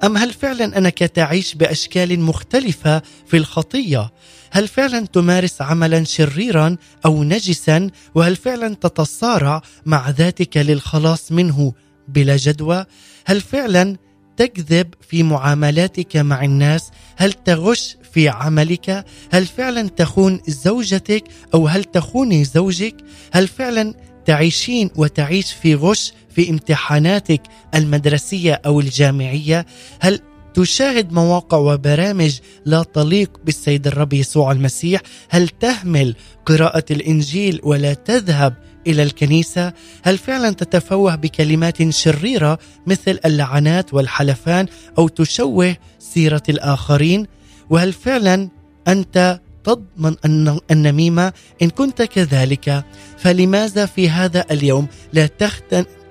[0.05, 4.13] أم هل فعلا أنك تعيش بأشكال مختلفة في الخطية؟
[4.51, 6.77] هل فعلا تمارس عملا شريرا
[7.07, 11.73] أو نجسا؟ وهل فعلا تتصارع مع ذاتك للخلاص منه
[12.09, 12.85] بلا جدوى؟
[13.27, 13.97] هل فعلا
[14.37, 21.85] تكذب في معاملاتك مع الناس؟ هل تغش في عملك؟ هل فعلا تخون زوجتك أو هل
[21.85, 22.97] تخوني زوجك؟
[23.33, 23.95] هل فعلا
[24.27, 27.43] تعيشين وتعيش في غش في امتحاناتك
[27.75, 29.67] المدرسية أو الجامعية؟
[30.01, 30.21] هل
[30.55, 36.15] تشاهد مواقع وبرامج لا تليق بالسيد الرب يسوع المسيح؟ هل تهمل
[36.47, 38.55] قراءة الإنجيل ولا تذهب
[38.87, 44.67] إلى الكنيسة؟ هل فعلا تتفوه بكلمات شريرة مثل اللعنات والحلفان
[44.99, 47.27] أو تشوه سيرة الآخرين؟
[47.71, 48.49] وهل فعلا
[48.89, 52.85] أنت تضمن أن النميمه إن كنت كذلك
[53.19, 55.27] فلماذا في هذا اليوم لا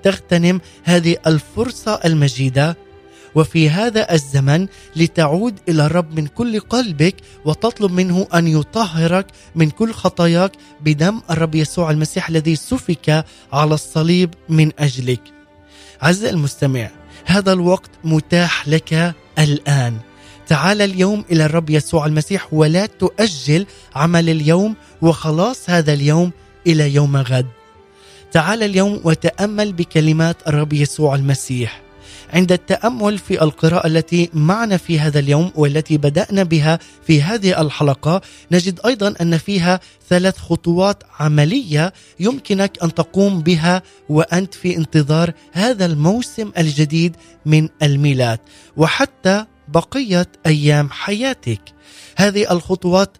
[0.02, 2.76] تغتنم هذه الفرصة المجيدة
[3.34, 9.92] وفي هذا الزمن لتعود إلى الرب من كل قلبك وتطلب منه أن يطهرك من كل
[9.92, 15.20] خطاياك بدم الرب يسوع المسيح الذي سفك على الصليب من أجلك.
[16.02, 16.90] عز المستمع،
[17.24, 19.98] هذا الوقت متاح لك الآن.
[20.46, 26.32] تعال اليوم إلى الرب يسوع المسيح ولا تؤجل عمل اليوم وخلاص هذا اليوم
[26.66, 27.46] إلى يوم غد.
[28.32, 31.84] تعال اليوم وتأمل بكلمات الرب يسوع المسيح.
[32.32, 38.20] عند التأمل في القراءة التي معنا في هذا اليوم والتي بدأنا بها في هذه الحلقة
[38.52, 45.86] نجد أيضا أن فيها ثلاث خطوات عملية يمكنك أن تقوم بها وأنت في انتظار هذا
[45.86, 47.16] الموسم الجديد
[47.46, 48.38] من الميلاد
[48.76, 51.60] وحتى بقية أيام حياتك.
[52.16, 53.16] هذه الخطوات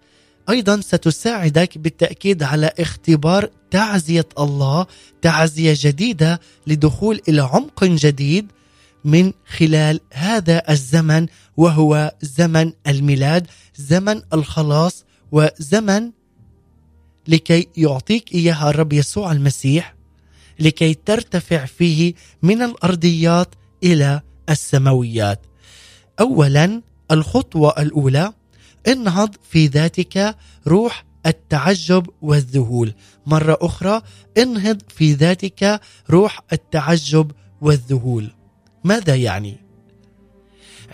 [0.50, 4.86] أيضا ستساعدك بالتأكيد على اختبار تعزية الله
[5.22, 8.52] تعزية جديدة لدخول إلى عمق جديد
[9.04, 11.26] من خلال هذا الزمن
[11.56, 16.10] وهو زمن الميلاد زمن الخلاص وزمن
[17.28, 19.94] لكي يعطيك إياها الرب يسوع المسيح
[20.60, 24.20] لكي ترتفع فيه من الأرضيات إلى
[24.50, 25.46] السماويات.
[26.20, 28.32] اولا الخطوة الأولى
[28.88, 30.36] انهض في ذاتك
[30.66, 32.94] روح التعجب والذهول.
[33.26, 34.02] مرة أخرى
[34.38, 38.30] انهض في ذاتك روح التعجب والذهول.
[38.84, 39.56] ماذا يعني؟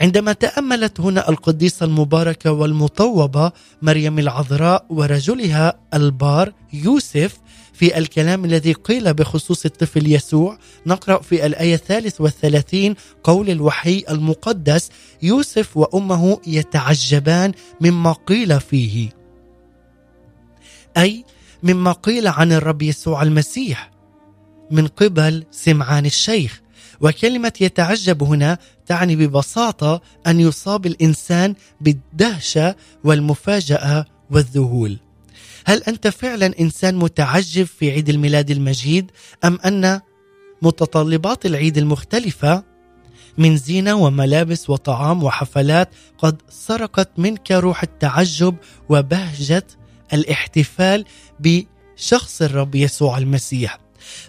[0.00, 3.52] عندما تأملت هنا القديسة المباركة والمطوبة
[3.82, 7.40] مريم العذراء ورجلها البار يوسف
[7.80, 14.90] في الكلام الذي قيل بخصوص الطفل يسوع نقرأ في الآية الثالث والثلاثين قول الوحي المقدس
[15.22, 19.10] يوسف وأمه يتعجبان مما قيل فيه
[20.96, 21.24] أي
[21.62, 23.90] مما قيل عن الرب يسوع المسيح
[24.70, 26.60] من قبل سمعان الشيخ
[27.00, 34.98] وكلمة يتعجب هنا تعني ببساطة أن يصاب الإنسان بالدهشة والمفاجأة والذهول.
[35.66, 39.10] هل أنت فعلا إنسان متعجب في عيد الميلاد المجيد
[39.44, 40.00] أم أن
[40.62, 42.64] متطلبات العيد المختلفة
[43.38, 48.56] من زينة وملابس وطعام وحفلات قد سرقت منك روح التعجب
[48.88, 49.66] وبهجة
[50.12, 51.04] الاحتفال
[51.40, 53.78] بشخص الرب يسوع المسيح؟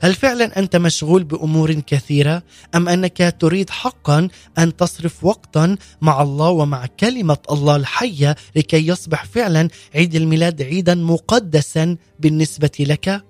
[0.02, 2.44] هل فعلا أنت مشغول بأمور كثيرة؟
[2.76, 9.26] أم أنك تريد حقا أن تصرف وقتا مع الله ومع كلمة الله الحية لكي يصبح
[9.26, 13.24] فعلا عيد الميلاد عيدا مقدسا بالنسبة لك؟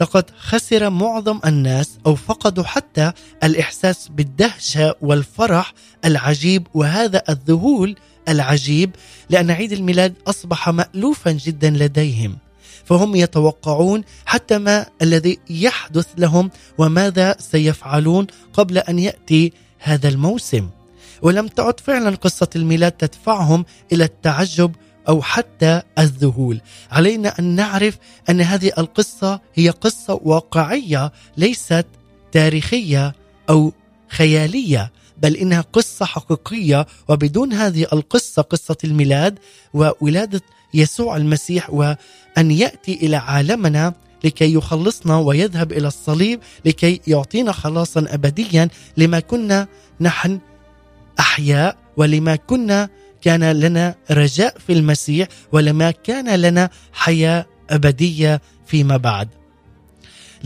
[0.00, 3.12] لقد خسر معظم الناس أو فقدوا حتى
[3.44, 5.72] الإحساس بالدهشة والفرح
[6.04, 7.96] العجيب وهذا الذهول
[8.28, 8.90] العجيب
[9.30, 12.38] لأن عيد الميلاد أصبح مالوفا جدا لديهم.
[12.86, 20.68] فهم يتوقعون حتى ما الذي يحدث لهم وماذا سيفعلون قبل أن يأتي هذا الموسم.
[21.22, 24.74] ولم تعد فعلا قصة الميلاد تدفعهم إلى التعجب
[25.08, 26.60] أو حتى الذهول.
[26.90, 27.98] علينا أن نعرف
[28.30, 31.86] أن هذه القصة هي قصة واقعية ليست
[32.32, 33.14] تاريخية
[33.50, 33.72] أو
[34.08, 39.38] خيالية بل إنها قصة حقيقية وبدون هذه القصة قصة الميلاد
[39.74, 40.40] وولادة
[40.74, 41.70] يسوع المسيح
[42.36, 49.66] وان يأتي إلى عالمنا لكي يخلصنا ويذهب إلى الصليب لكي يعطينا خلاصا ابديا لما كنا
[50.00, 50.40] نحن
[51.20, 52.88] أحياء ولما كنا
[53.22, 59.28] كان لنا رجاء في المسيح ولما كان لنا حياة أبدية فيما بعد.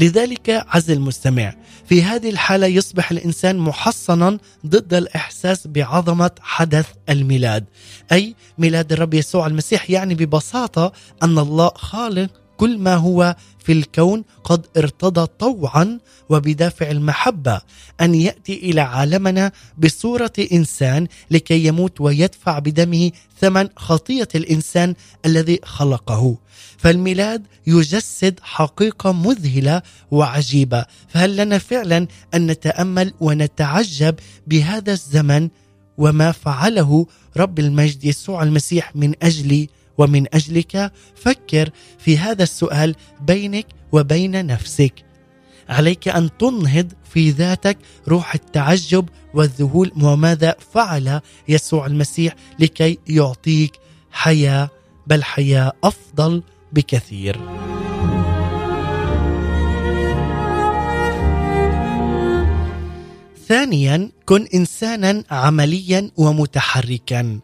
[0.01, 1.55] لذلك عز المستمع
[1.87, 7.65] في هذه الحالة يصبح الإنسان محصنا ضد الإحساس بعظمة حدث الميلاد
[8.13, 10.93] أي ميلاد الرب يسوع المسيح يعني ببساطة
[11.23, 12.31] أن الله خالق
[12.61, 15.99] كل ما هو في الكون قد ارتضى طوعا
[16.29, 17.61] وبدافع المحبة
[18.01, 24.95] أن يأتي إلى عالمنا بصورة إنسان لكي يموت ويدفع بدمه ثمن خطية الإنسان
[25.27, 26.37] الذي خلقه.
[26.79, 30.85] فالميلاد يجسد حقيقة مذهلة وعجيبة.
[31.09, 34.15] فهل لنا فعلا أن نتأمل ونتعجب
[34.47, 35.49] بهذا الزمن
[35.99, 37.07] وما فعله
[37.37, 39.69] رب المجد يسوع المسيح من اجلي
[40.01, 44.95] ومن أجلك فكر في هذا السؤال بينك وبين نفسك.
[45.69, 47.79] عليك أن تنهض في ذاتك
[48.09, 53.73] روح التعجب والذهول وماذا فعل يسوع المسيح لكي يعطيك
[54.11, 54.71] حياة
[55.07, 56.43] بل حياة أفضل
[56.73, 57.41] بكثير.
[63.49, 67.41] ثانيا كن انسانا عمليا ومتحركا.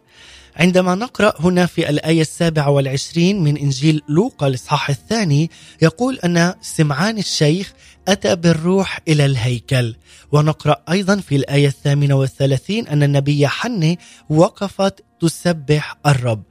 [0.57, 5.51] عندما نقرأ هنا في الآية السابعة والعشرين من إنجيل لوقا الإصحاح الثاني
[5.83, 7.73] يقول أن سمعان الشيخ
[8.09, 9.95] أتى بالروح إلى الهيكل.
[10.33, 13.97] ونقرأ أيضا في الآية الثامنة والثلاثين أن النبي حنة
[14.31, 16.43] وقفت تسبح الرب.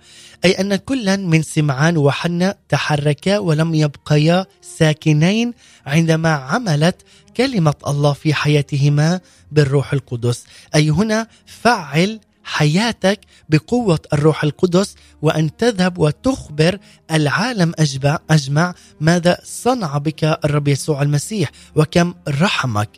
[0.46, 5.54] أي أن كلا من سمعان وحنة تحركا ولم يبقيا ساكنين
[5.86, 7.02] عندما عملت
[7.38, 9.20] كلمة الله في حياتهما
[9.52, 10.44] بالروح القدس.
[10.76, 13.20] أي هنا فعل حياتك
[13.50, 16.78] بقوة الروح القدس وأن تذهب وتخبر
[17.12, 17.74] العالم
[18.30, 22.90] أجمع, ماذا صنع بك الرب يسوع المسيح وكم رحمك.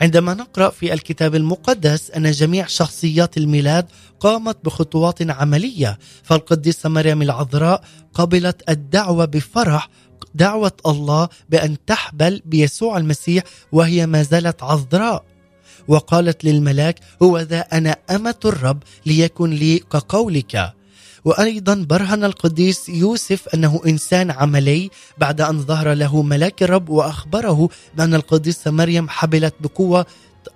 [0.00, 3.86] عندما نقرأ في الكتاب المقدس أن جميع شخصيات الميلاد
[4.20, 7.84] قامت بخطوات عملية فالقديسه مريم العذراء
[8.14, 9.88] قبلت الدعوة بفرح
[10.34, 15.24] دعوة الله بأن تحبل بيسوع المسيح وهي ما زالت عذراء.
[15.88, 20.72] وقالت للملاك هو ذا أنا أمة الرب ليكن لي كقولك.
[21.24, 28.14] وأيضا برهن القديس يوسف أنه إنسان عملي بعد أن ظهر له ملاك الرب وأخبره بأن
[28.14, 30.06] القديسة مريم حبلت بقوة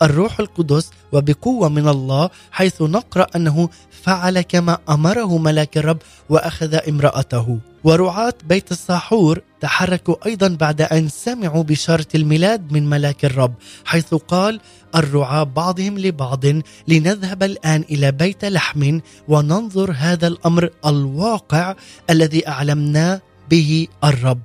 [0.03, 3.69] الروح القدس وبقوة من الله حيث نقرأ أنه
[4.03, 5.99] فعل كما أمره ملاك الرب
[6.29, 7.59] وأخذ امرأته.
[7.85, 13.55] ورعاة بيت الساحور تحركوا أيضا بعد أن سمعوا بشاره الميلاد من ملاك الرب
[13.85, 14.61] حيث قال
[14.95, 16.45] الرعاة بعضهم لبعض
[16.89, 21.75] لنذهب الآن إلى بيت لحم وننظر هذا الأمر الواقع
[22.11, 24.41] الذي أعلمنا به الرب.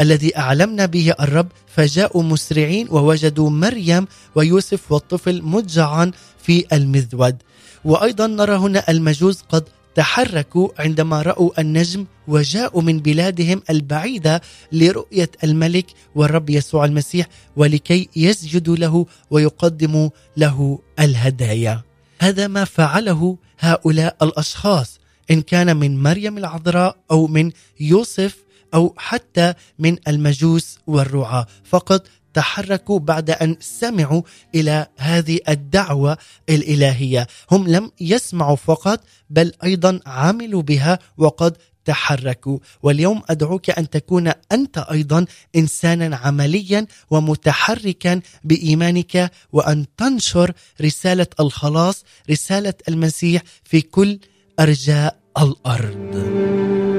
[0.00, 6.10] الذي أعلمنا به الرب فجاءوا مسرعين ووجدوا مريم ويوسف والطفل مضجعا
[6.42, 7.36] في المذود.
[7.84, 9.64] وأيضا نرى هنا المجوس قد
[9.94, 17.26] تحركوا عندما رأوا النجم وجاءوا من بلادهم البعيدة لرؤية الملك والرب يسوع المسيح
[17.56, 21.82] ولكي يسجدوا له ويقدموا له الهدايا.
[22.20, 28.36] هذا ما فعله هؤلاء الأشخاص إن كان من مريم العذراء أو من يوسف
[28.74, 31.46] أو حتى من المجوس والرعاة.
[31.64, 34.22] فقط تحركوا بعد أن سمعوا
[34.54, 36.18] إلى هذه الدعوة
[36.48, 37.26] الإلهية.
[37.50, 42.58] هم لم يسمعوا فقط بل أيضا عملوا بها وقد تحركوا.
[42.82, 45.26] واليوم أدعوك أن تكون أنت أيضا
[45.56, 54.18] انسانا عمليا ومتحركا بإيمانك وأن تنشر رسالة الخلاص رسالة المسيح في كل
[54.60, 56.91] أرجاء الأرض.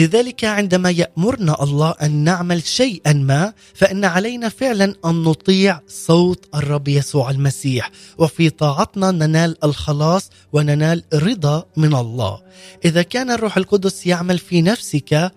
[0.00, 6.88] لذلك عندما يأمرنا الله أن نعمل شيئا ما فإن علينا فعلا أن نطيع صوت الرب
[6.88, 12.40] يسوع المسيح وفي طاعتنا ننال الخلاص وننال رضا من الله.
[12.84, 15.32] إذا كان الروح القدس يعمل في نفسك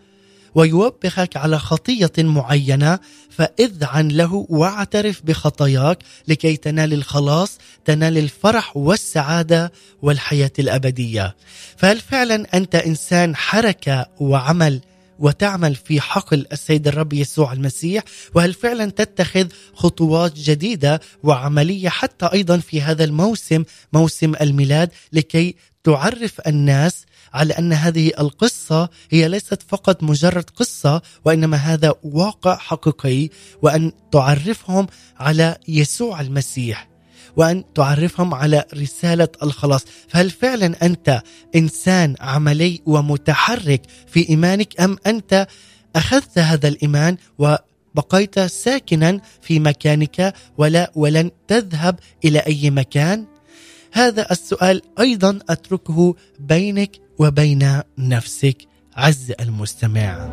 [0.56, 3.00] ويوبخك على خطية معينة
[3.30, 5.98] فإذعن له واعترف بخطاياك
[6.28, 11.36] لكي تنال الخلاص تنال الفرح والسعادة والحياة الأبدية.
[11.78, 14.82] فهل فعلا أنت إنسان حركة وعمل
[15.20, 22.58] وتعمل في حقل السيد الرب يسوع المسيح؟ وهل فعلا تتخذ خطوات جديدة وعملية حتى أيضا
[22.58, 30.04] في هذا الموسم موسم الميلاد لكي تعرف الناس على أن هذه القصة هي ليست فقط
[30.04, 33.30] مجرد قصة وإنما هذا واقع حقيقي
[33.62, 34.88] وأن تعرفهم
[35.20, 36.94] على يسوع المسيح
[37.36, 41.22] وأن تعرفهم على رسالة الخلاص، فهل فعلا أنت
[41.56, 45.48] إنسان عملي ومتحرك في إيمانك أم أنت
[45.96, 53.26] أخذت هذا الإيمان وبقيت ساكنا في مكانك ولا ولن تذهب إلى أي مكان؟
[53.92, 58.58] هذا السؤال أيضا أتركه بينك وبين نفسك
[58.96, 60.30] عز المستمع.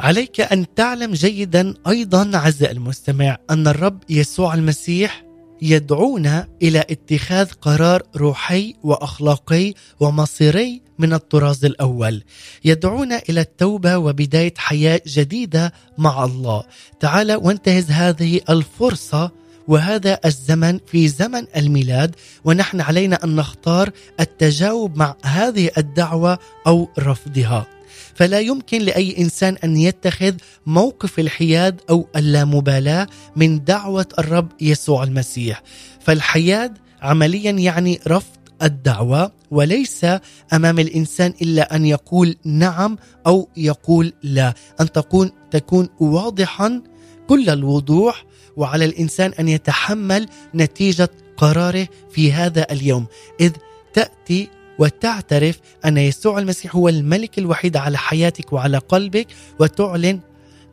[0.00, 5.24] عليك أن تعلم جيدا أيضا عز المستمع أن الرب يسوع المسيح
[5.62, 12.22] يدعونا إلى اتخاذ قرار روحي وأخلاقي ومصيري من الطراز الأول.
[12.64, 16.62] يدعونا إلى التوبة وبداية حياة جديدة مع الله.
[17.00, 19.30] تعال وانتهز هذه الفرصة
[19.68, 23.90] وهذا الزمن في زمن الميلاد ونحن علينا أن نختار
[24.20, 27.66] التجاوب مع هذه الدعوة أو رفضها.
[28.14, 30.34] فلا يمكن لأي إنسان أن يتخذ
[30.66, 35.62] موقف الحياد أو اللامبالاة من دعوة الرب يسوع المسيح.
[36.00, 40.06] فالحياد عمليا يعني رفض الدعوة وليس
[40.52, 44.54] أمام الإنسان إلا أن يقول نعم أو يقول لا.
[44.80, 46.82] أن تكون تكون واضحا
[47.28, 48.24] كل الوضوح
[48.56, 53.06] وعلى الإنسان أن يتحمل نتيجة قراره في هذا اليوم.
[53.40, 53.52] إذ
[53.92, 54.48] تأتي
[54.78, 59.26] وتعترف أن يسوع المسيح هو الملك الوحيد على حياتك وعلى قلبك
[59.58, 60.20] وتعلن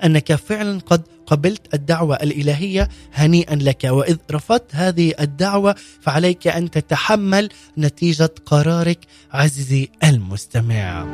[0.04, 3.84] أنك فعلا قد قبلت الدعوة الإلهية هنيئا لك.
[3.84, 9.00] وإذ رفضت هذه الدعوة فعليك أن تتحمل نتيجة قرارك
[9.32, 11.08] عزيزي المستمع.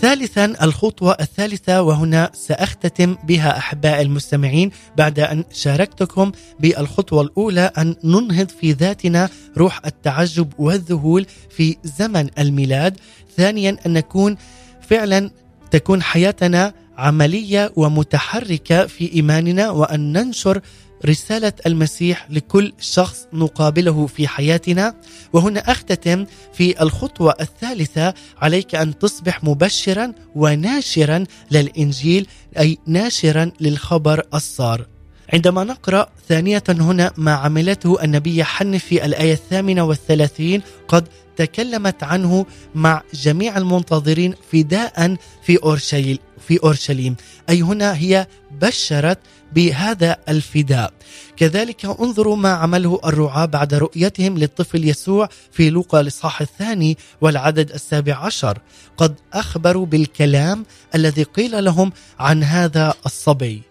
[0.00, 8.48] ثالثا الخطوة الثالثة وهنا سأختتم بها أحباء المستمعين بعد أن شاركتكم بالخطوة الأولى أن ننهض
[8.48, 12.96] في ذاتنا روح التعجب والذهول في زمن الميلاد.
[13.36, 14.36] ثانيا أن نكون
[14.80, 15.30] فعلا
[15.70, 20.60] تكون حياتنا عملية ومتحركة في إيماننا وأن ننشر
[21.06, 24.94] رسالة المسيح لكل شخص نقابله في حياتنا.
[25.32, 32.26] وهنا أختتم في الخطوة الثالثة عليك أن تصبح مبشرا وناشرا للإنجيل
[32.58, 34.97] أي ناشرا للخبر الصار.
[35.32, 42.46] عندما نقرأ ثانية هنا ما عملته النبي حن في الآية الثامنة والثلاثين قد تكلمت عنه
[42.74, 46.18] مع جميع المنتظرين فداء في أورشليم
[46.48, 47.16] في أورشليم.
[47.50, 49.18] أي هنا هي بشرت
[49.52, 50.92] بهذا الفداء.
[51.36, 58.16] كذلك انظروا ما عمله الرعاة بعد رؤيتهم للطفل يسوع في لوقا الإصحاح الثاني والعدد السابع
[58.16, 58.58] عشر.
[58.96, 60.64] قد أخبروا بالكلام
[60.94, 63.67] الذي قيل لهم عن هذا الصبي.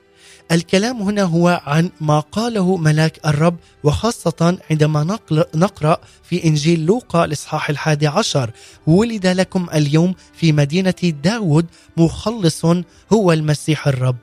[0.52, 5.20] الكلام هنا هو عن ما قاله ملاك الرب وخاصة عندما
[5.56, 8.52] نقرأ في إنجيل لوقا الإصحاح الحادي عشر.
[8.88, 10.93] ولد لكم اليوم في مدينة
[11.24, 11.66] داود
[11.98, 12.66] مخلص
[13.14, 14.16] هو المسيح الرب.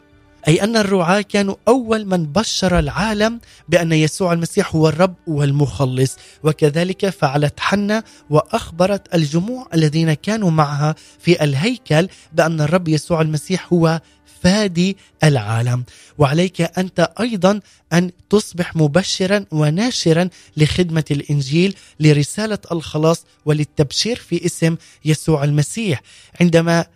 [0.49, 6.17] أي أن الرعاة كانوا أول من بشر العالم بأن يسوع المسيح هو الرب والمخلص.
[6.43, 14.01] وكذلك فعلت حنة وأخبرت الجموع الذين كانوا معها في الهيكل بأن الرب يسوع المسيح هو
[14.45, 15.85] فادي العالم.
[16.19, 17.61] وعليك أنت أيضا
[17.93, 26.03] أن تصبح مبشرا وناشرا لخدمة الإنجيل لرسالة الخلاص وللتبشير في اسم يسوع المسيح.
[26.41, 26.87] عندما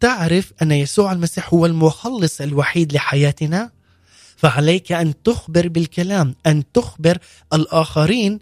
[0.00, 3.70] تعرف أن يسوع المسيح هو المخلص الوحيد لحياتنا
[4.36, 7.18] فعليك أن تخبر بالكلام أن تخبر
[7.52, 8.38] الآخرين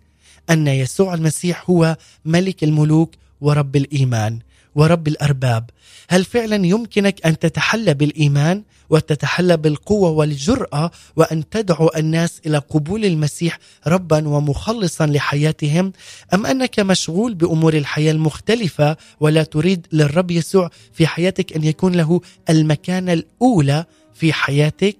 [0.50, 4.38] أن يسوع المسيح هو ملك الملوك ورب الإيمان.
[4.74, 5.70] ورب الأرباب.
[6.08, 13.58] هل فعلا يمكنك أن تتحلى بالإيمان وتتحلى بالقوة والجرأة وأن تدعو الناس إلى قبول المسيح
[13.86, 15.92] ربا ومخلصا لحياتهم؟
[16.34, 22.20] أم أنك مشغول بأمور الحياة المختلفة ولا تريد للرب يسوع في حياتك أن يكون له
[22.50, 24.96] المكانة الأولى في حياتك؟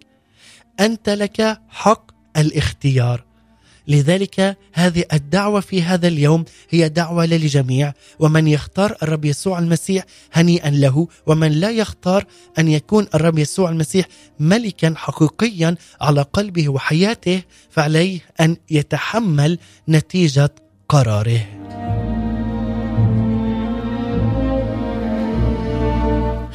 [0.81, 3.34] أنت لك حق الاختيار.
[3.89, 10.71] لذلك هذه الدعوة في هذا اليوم هي دعوة للجميع ومن يختار الرب يسوع المسيح هنيئا
[10.71, 12.25] له ومن لا يختار
[12.59, 14.07] أن يكون الرب يسوع المسيح
[14.41, 19.59] ملكا حقيقيا على قلبه وحياته فعليه أن يتحمل
[19.89, 20.55] نتيجة
[20.89, 21.54] قراره.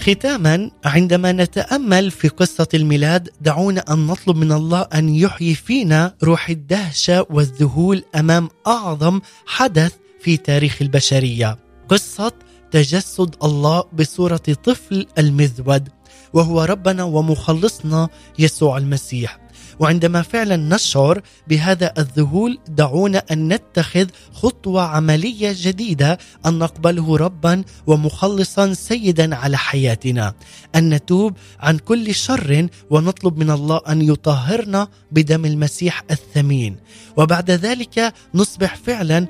[0.10, 6.50] ختاما عندما نتأمل في قصة الميلاد دعونا أن نطلب من الله أن يحيي فينا روح
[6.50, 11.58] الدهشة والذهول أمام أعظم حدث في تاريخ البشرية.
[11.90, 12.32] قصة
[12.72, 15.90] تجسد الله بصورة طفل المذود
[16.34, 19.40] وهو ربنا ومخلصنا يسوع المسيح.
[19.80, 28.74] وعندما فعلا نشعر بهذا الذهول دعونا أن نتخذ خطوة عملية جديدة أن نقبله ربا ومخلصا
[28.74, 30.34] سيدا على حياتنا.
[30.76, 36.78] أن نتوب عن كل شر ونطلب من الله أن يطهرنا بدم المسيح الثمين.
[37.18, 39.28] وبعد ذلك نصبح فعلا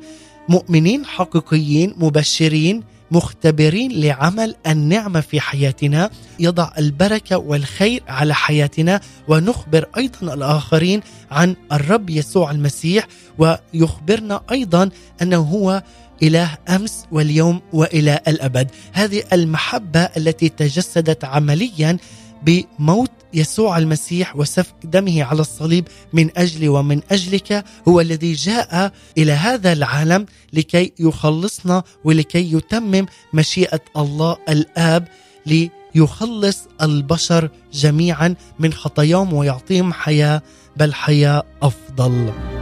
[0.49, 6.09] مؤمنين حقيقيين مبشرين مختبرين لعمل النعمة في حياتنا.
[6.39, 11.01] يضع البركة والخير على حياتنا ونخبر أيضا الآخرين
[11.31, 13.07] عن الرب يسوع المسيح
[13.37, 14.89] ويخبرنا أيضا
[15.21, 15.83] أنه هو
[16.23, 18.67] إله أمس واليوم وإلى الأبد.
[18.93, 21.97] هذه المحبة التي تجسدت عمليا
[22.43, 29.31] بموت يسوع المسيح وسفك دمه على الصليب من أجلي ومن أجلك هو الذي جاء إلى
[29.31, 35.07] هذا العالم لكي يخلصنا ولكي يتمم مشيئة الله الآب
[35.45, 40.41] ليخلص البشر جميعا من خطاياهم ويعطيهم حياة
[40.77, 42.58] بل حياة أفضل.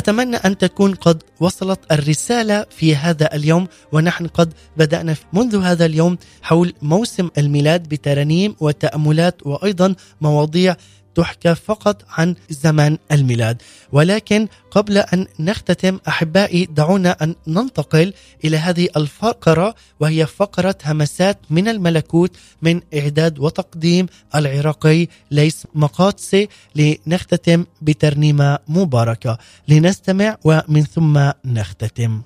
[0.00, 6.18] أتمنى أن تكون قد وصلت الرسالة في هذا اليوم ونحن قد بدأنا منذ هذا اليوم
[6.42, 10.76] حول موسم الميلاد بترانيم وتأملات وأيضا مواضيع
[11.14, 13.62] تحكى فقط عن زمن الميلاد.
[13.92, 18.12] ولكن قبل أن نختتم أحبائي دعونا أن ننتقل
[18.44, 27.64] إلى هذه الفقرة وهي فقرة همسات من الملكوت من إعداد وتقديم العراقي ليس مقاطسي لنختتم
[27.82, 29.38] بترنيمة مباركة.
[29.68, 32.22] لنستمع ومن ثم نختتم.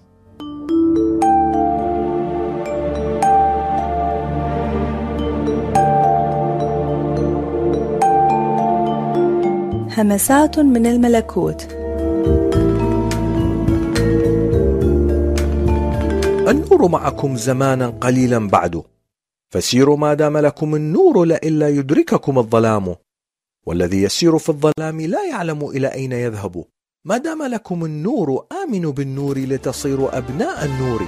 [9.99, 11.63] همسات من الملكوت.
[16.49, 18.83] النور معكم زمانا قليلا بعد.
[19.51, 22.95] فسيروا ما دام لكم النور لئلا يدرككم الظلام.
[23.67, 26.65] والذي يسير في الظلام لا يعلم إلى أين يذهب.
[27.05, 31.03] ما دام لكم النور آمنوا بالنور لتصيروا أبناء النور.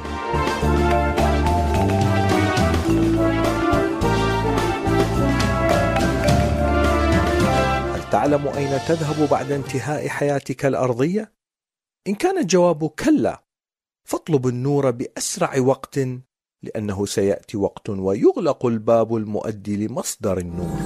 [8.17, 11.33] تعلم أين تذهب بعد انتهاء حياتك الأرضية؟
[12.09, 13.45] إن كان الجواب كلا
[14.09, 15.99] فاطلب النور بأسرع وقت
[16.62, 20.79] لأنه سيأتي وقت ويغلق الباب المؤدي لمصدر النور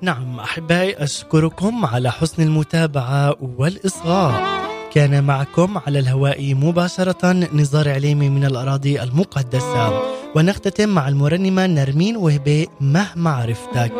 [0.00, 4.63] نعم أحبائي أشكركم على حسن المتابعة والإصغاء
[4.94, 10.02] كان معكم على الهواء مباشرة نزار عليمي من الأراضي المقدسة.
[10.36, 13.92] ونختتم مع المرنمة نرمين وهبي مهما عرفتك.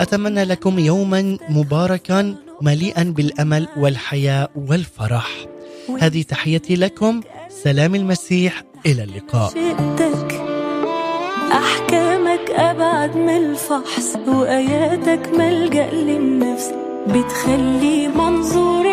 [0.00, 5.28] أتمنى لكم يوما مباركا مليئا بالأمل والحياة والفرح.
[6.00, 7.20] هذه تحيتي لكم.
[7.64, 8.62] سلام المسيح.
[8.86, 9.50] إلى اللقاء.
[9.50, 10.40] شئتك
[11.52, 16.70] أحكامك أبعد من الفحص وآياتك ملجأ للنفس
[17.06, 18.86] بتخلي منظور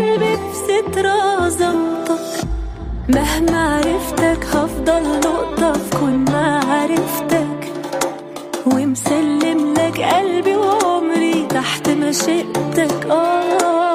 [0.00, 2.48] القلب بسترة ظبطك
[3.08, 7.72] مهما عرفتك هفضل نقطة في كل معرفتك
[8.66, 13.93] ومسلم لك قلبي وعمري تحت مشيئتك آه.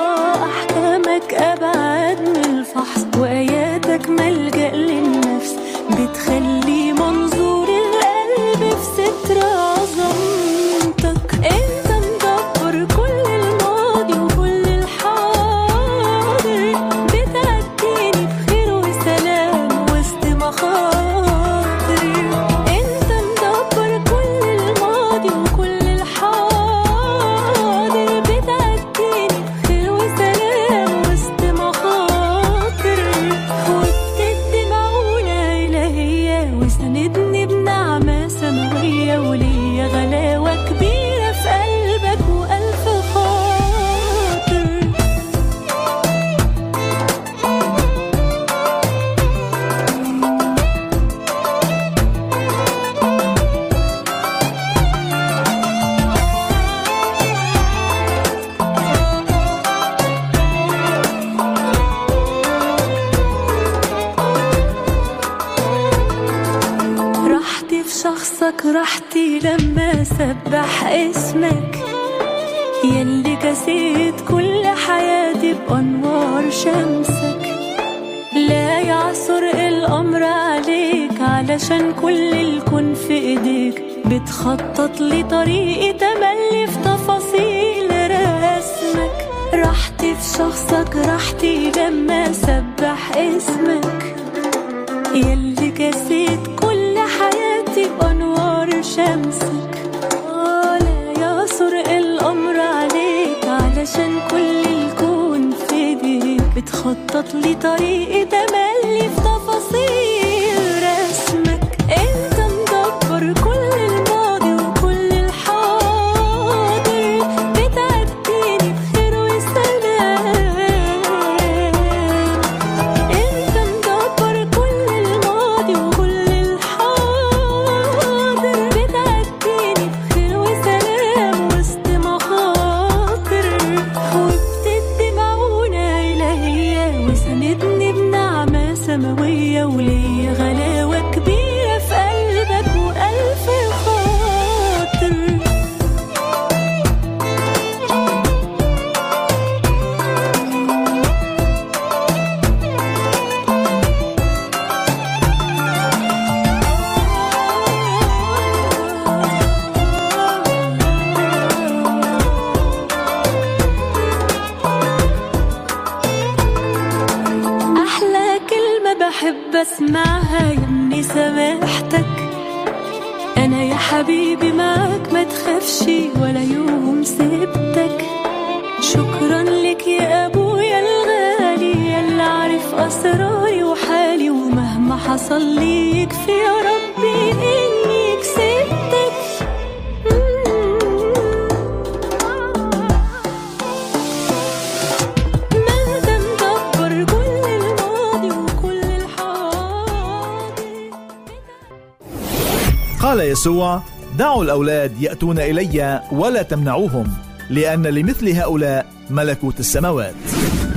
[203.38, 203.82] يسوع
[204.18, 207.14] دعوا الأولاد يأتون إلي ولا تمنعوهم
[207.50, 210.14] لأن لمثل هؤلاء ملكوت السماوات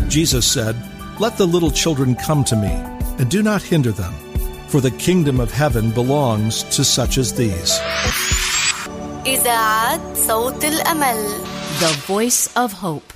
[0.09, 0.75] Jesus said,
[1.19, 2.73] Let the little children come to me,
[3.19, 4.13] and do not hinder them,
[4.67, 7.79] for the kingdom of heaven belongs to such as these.
[9.25, 11.17] إذاعة صوت الأمل
[11.79, 13.10] The Voice of Hope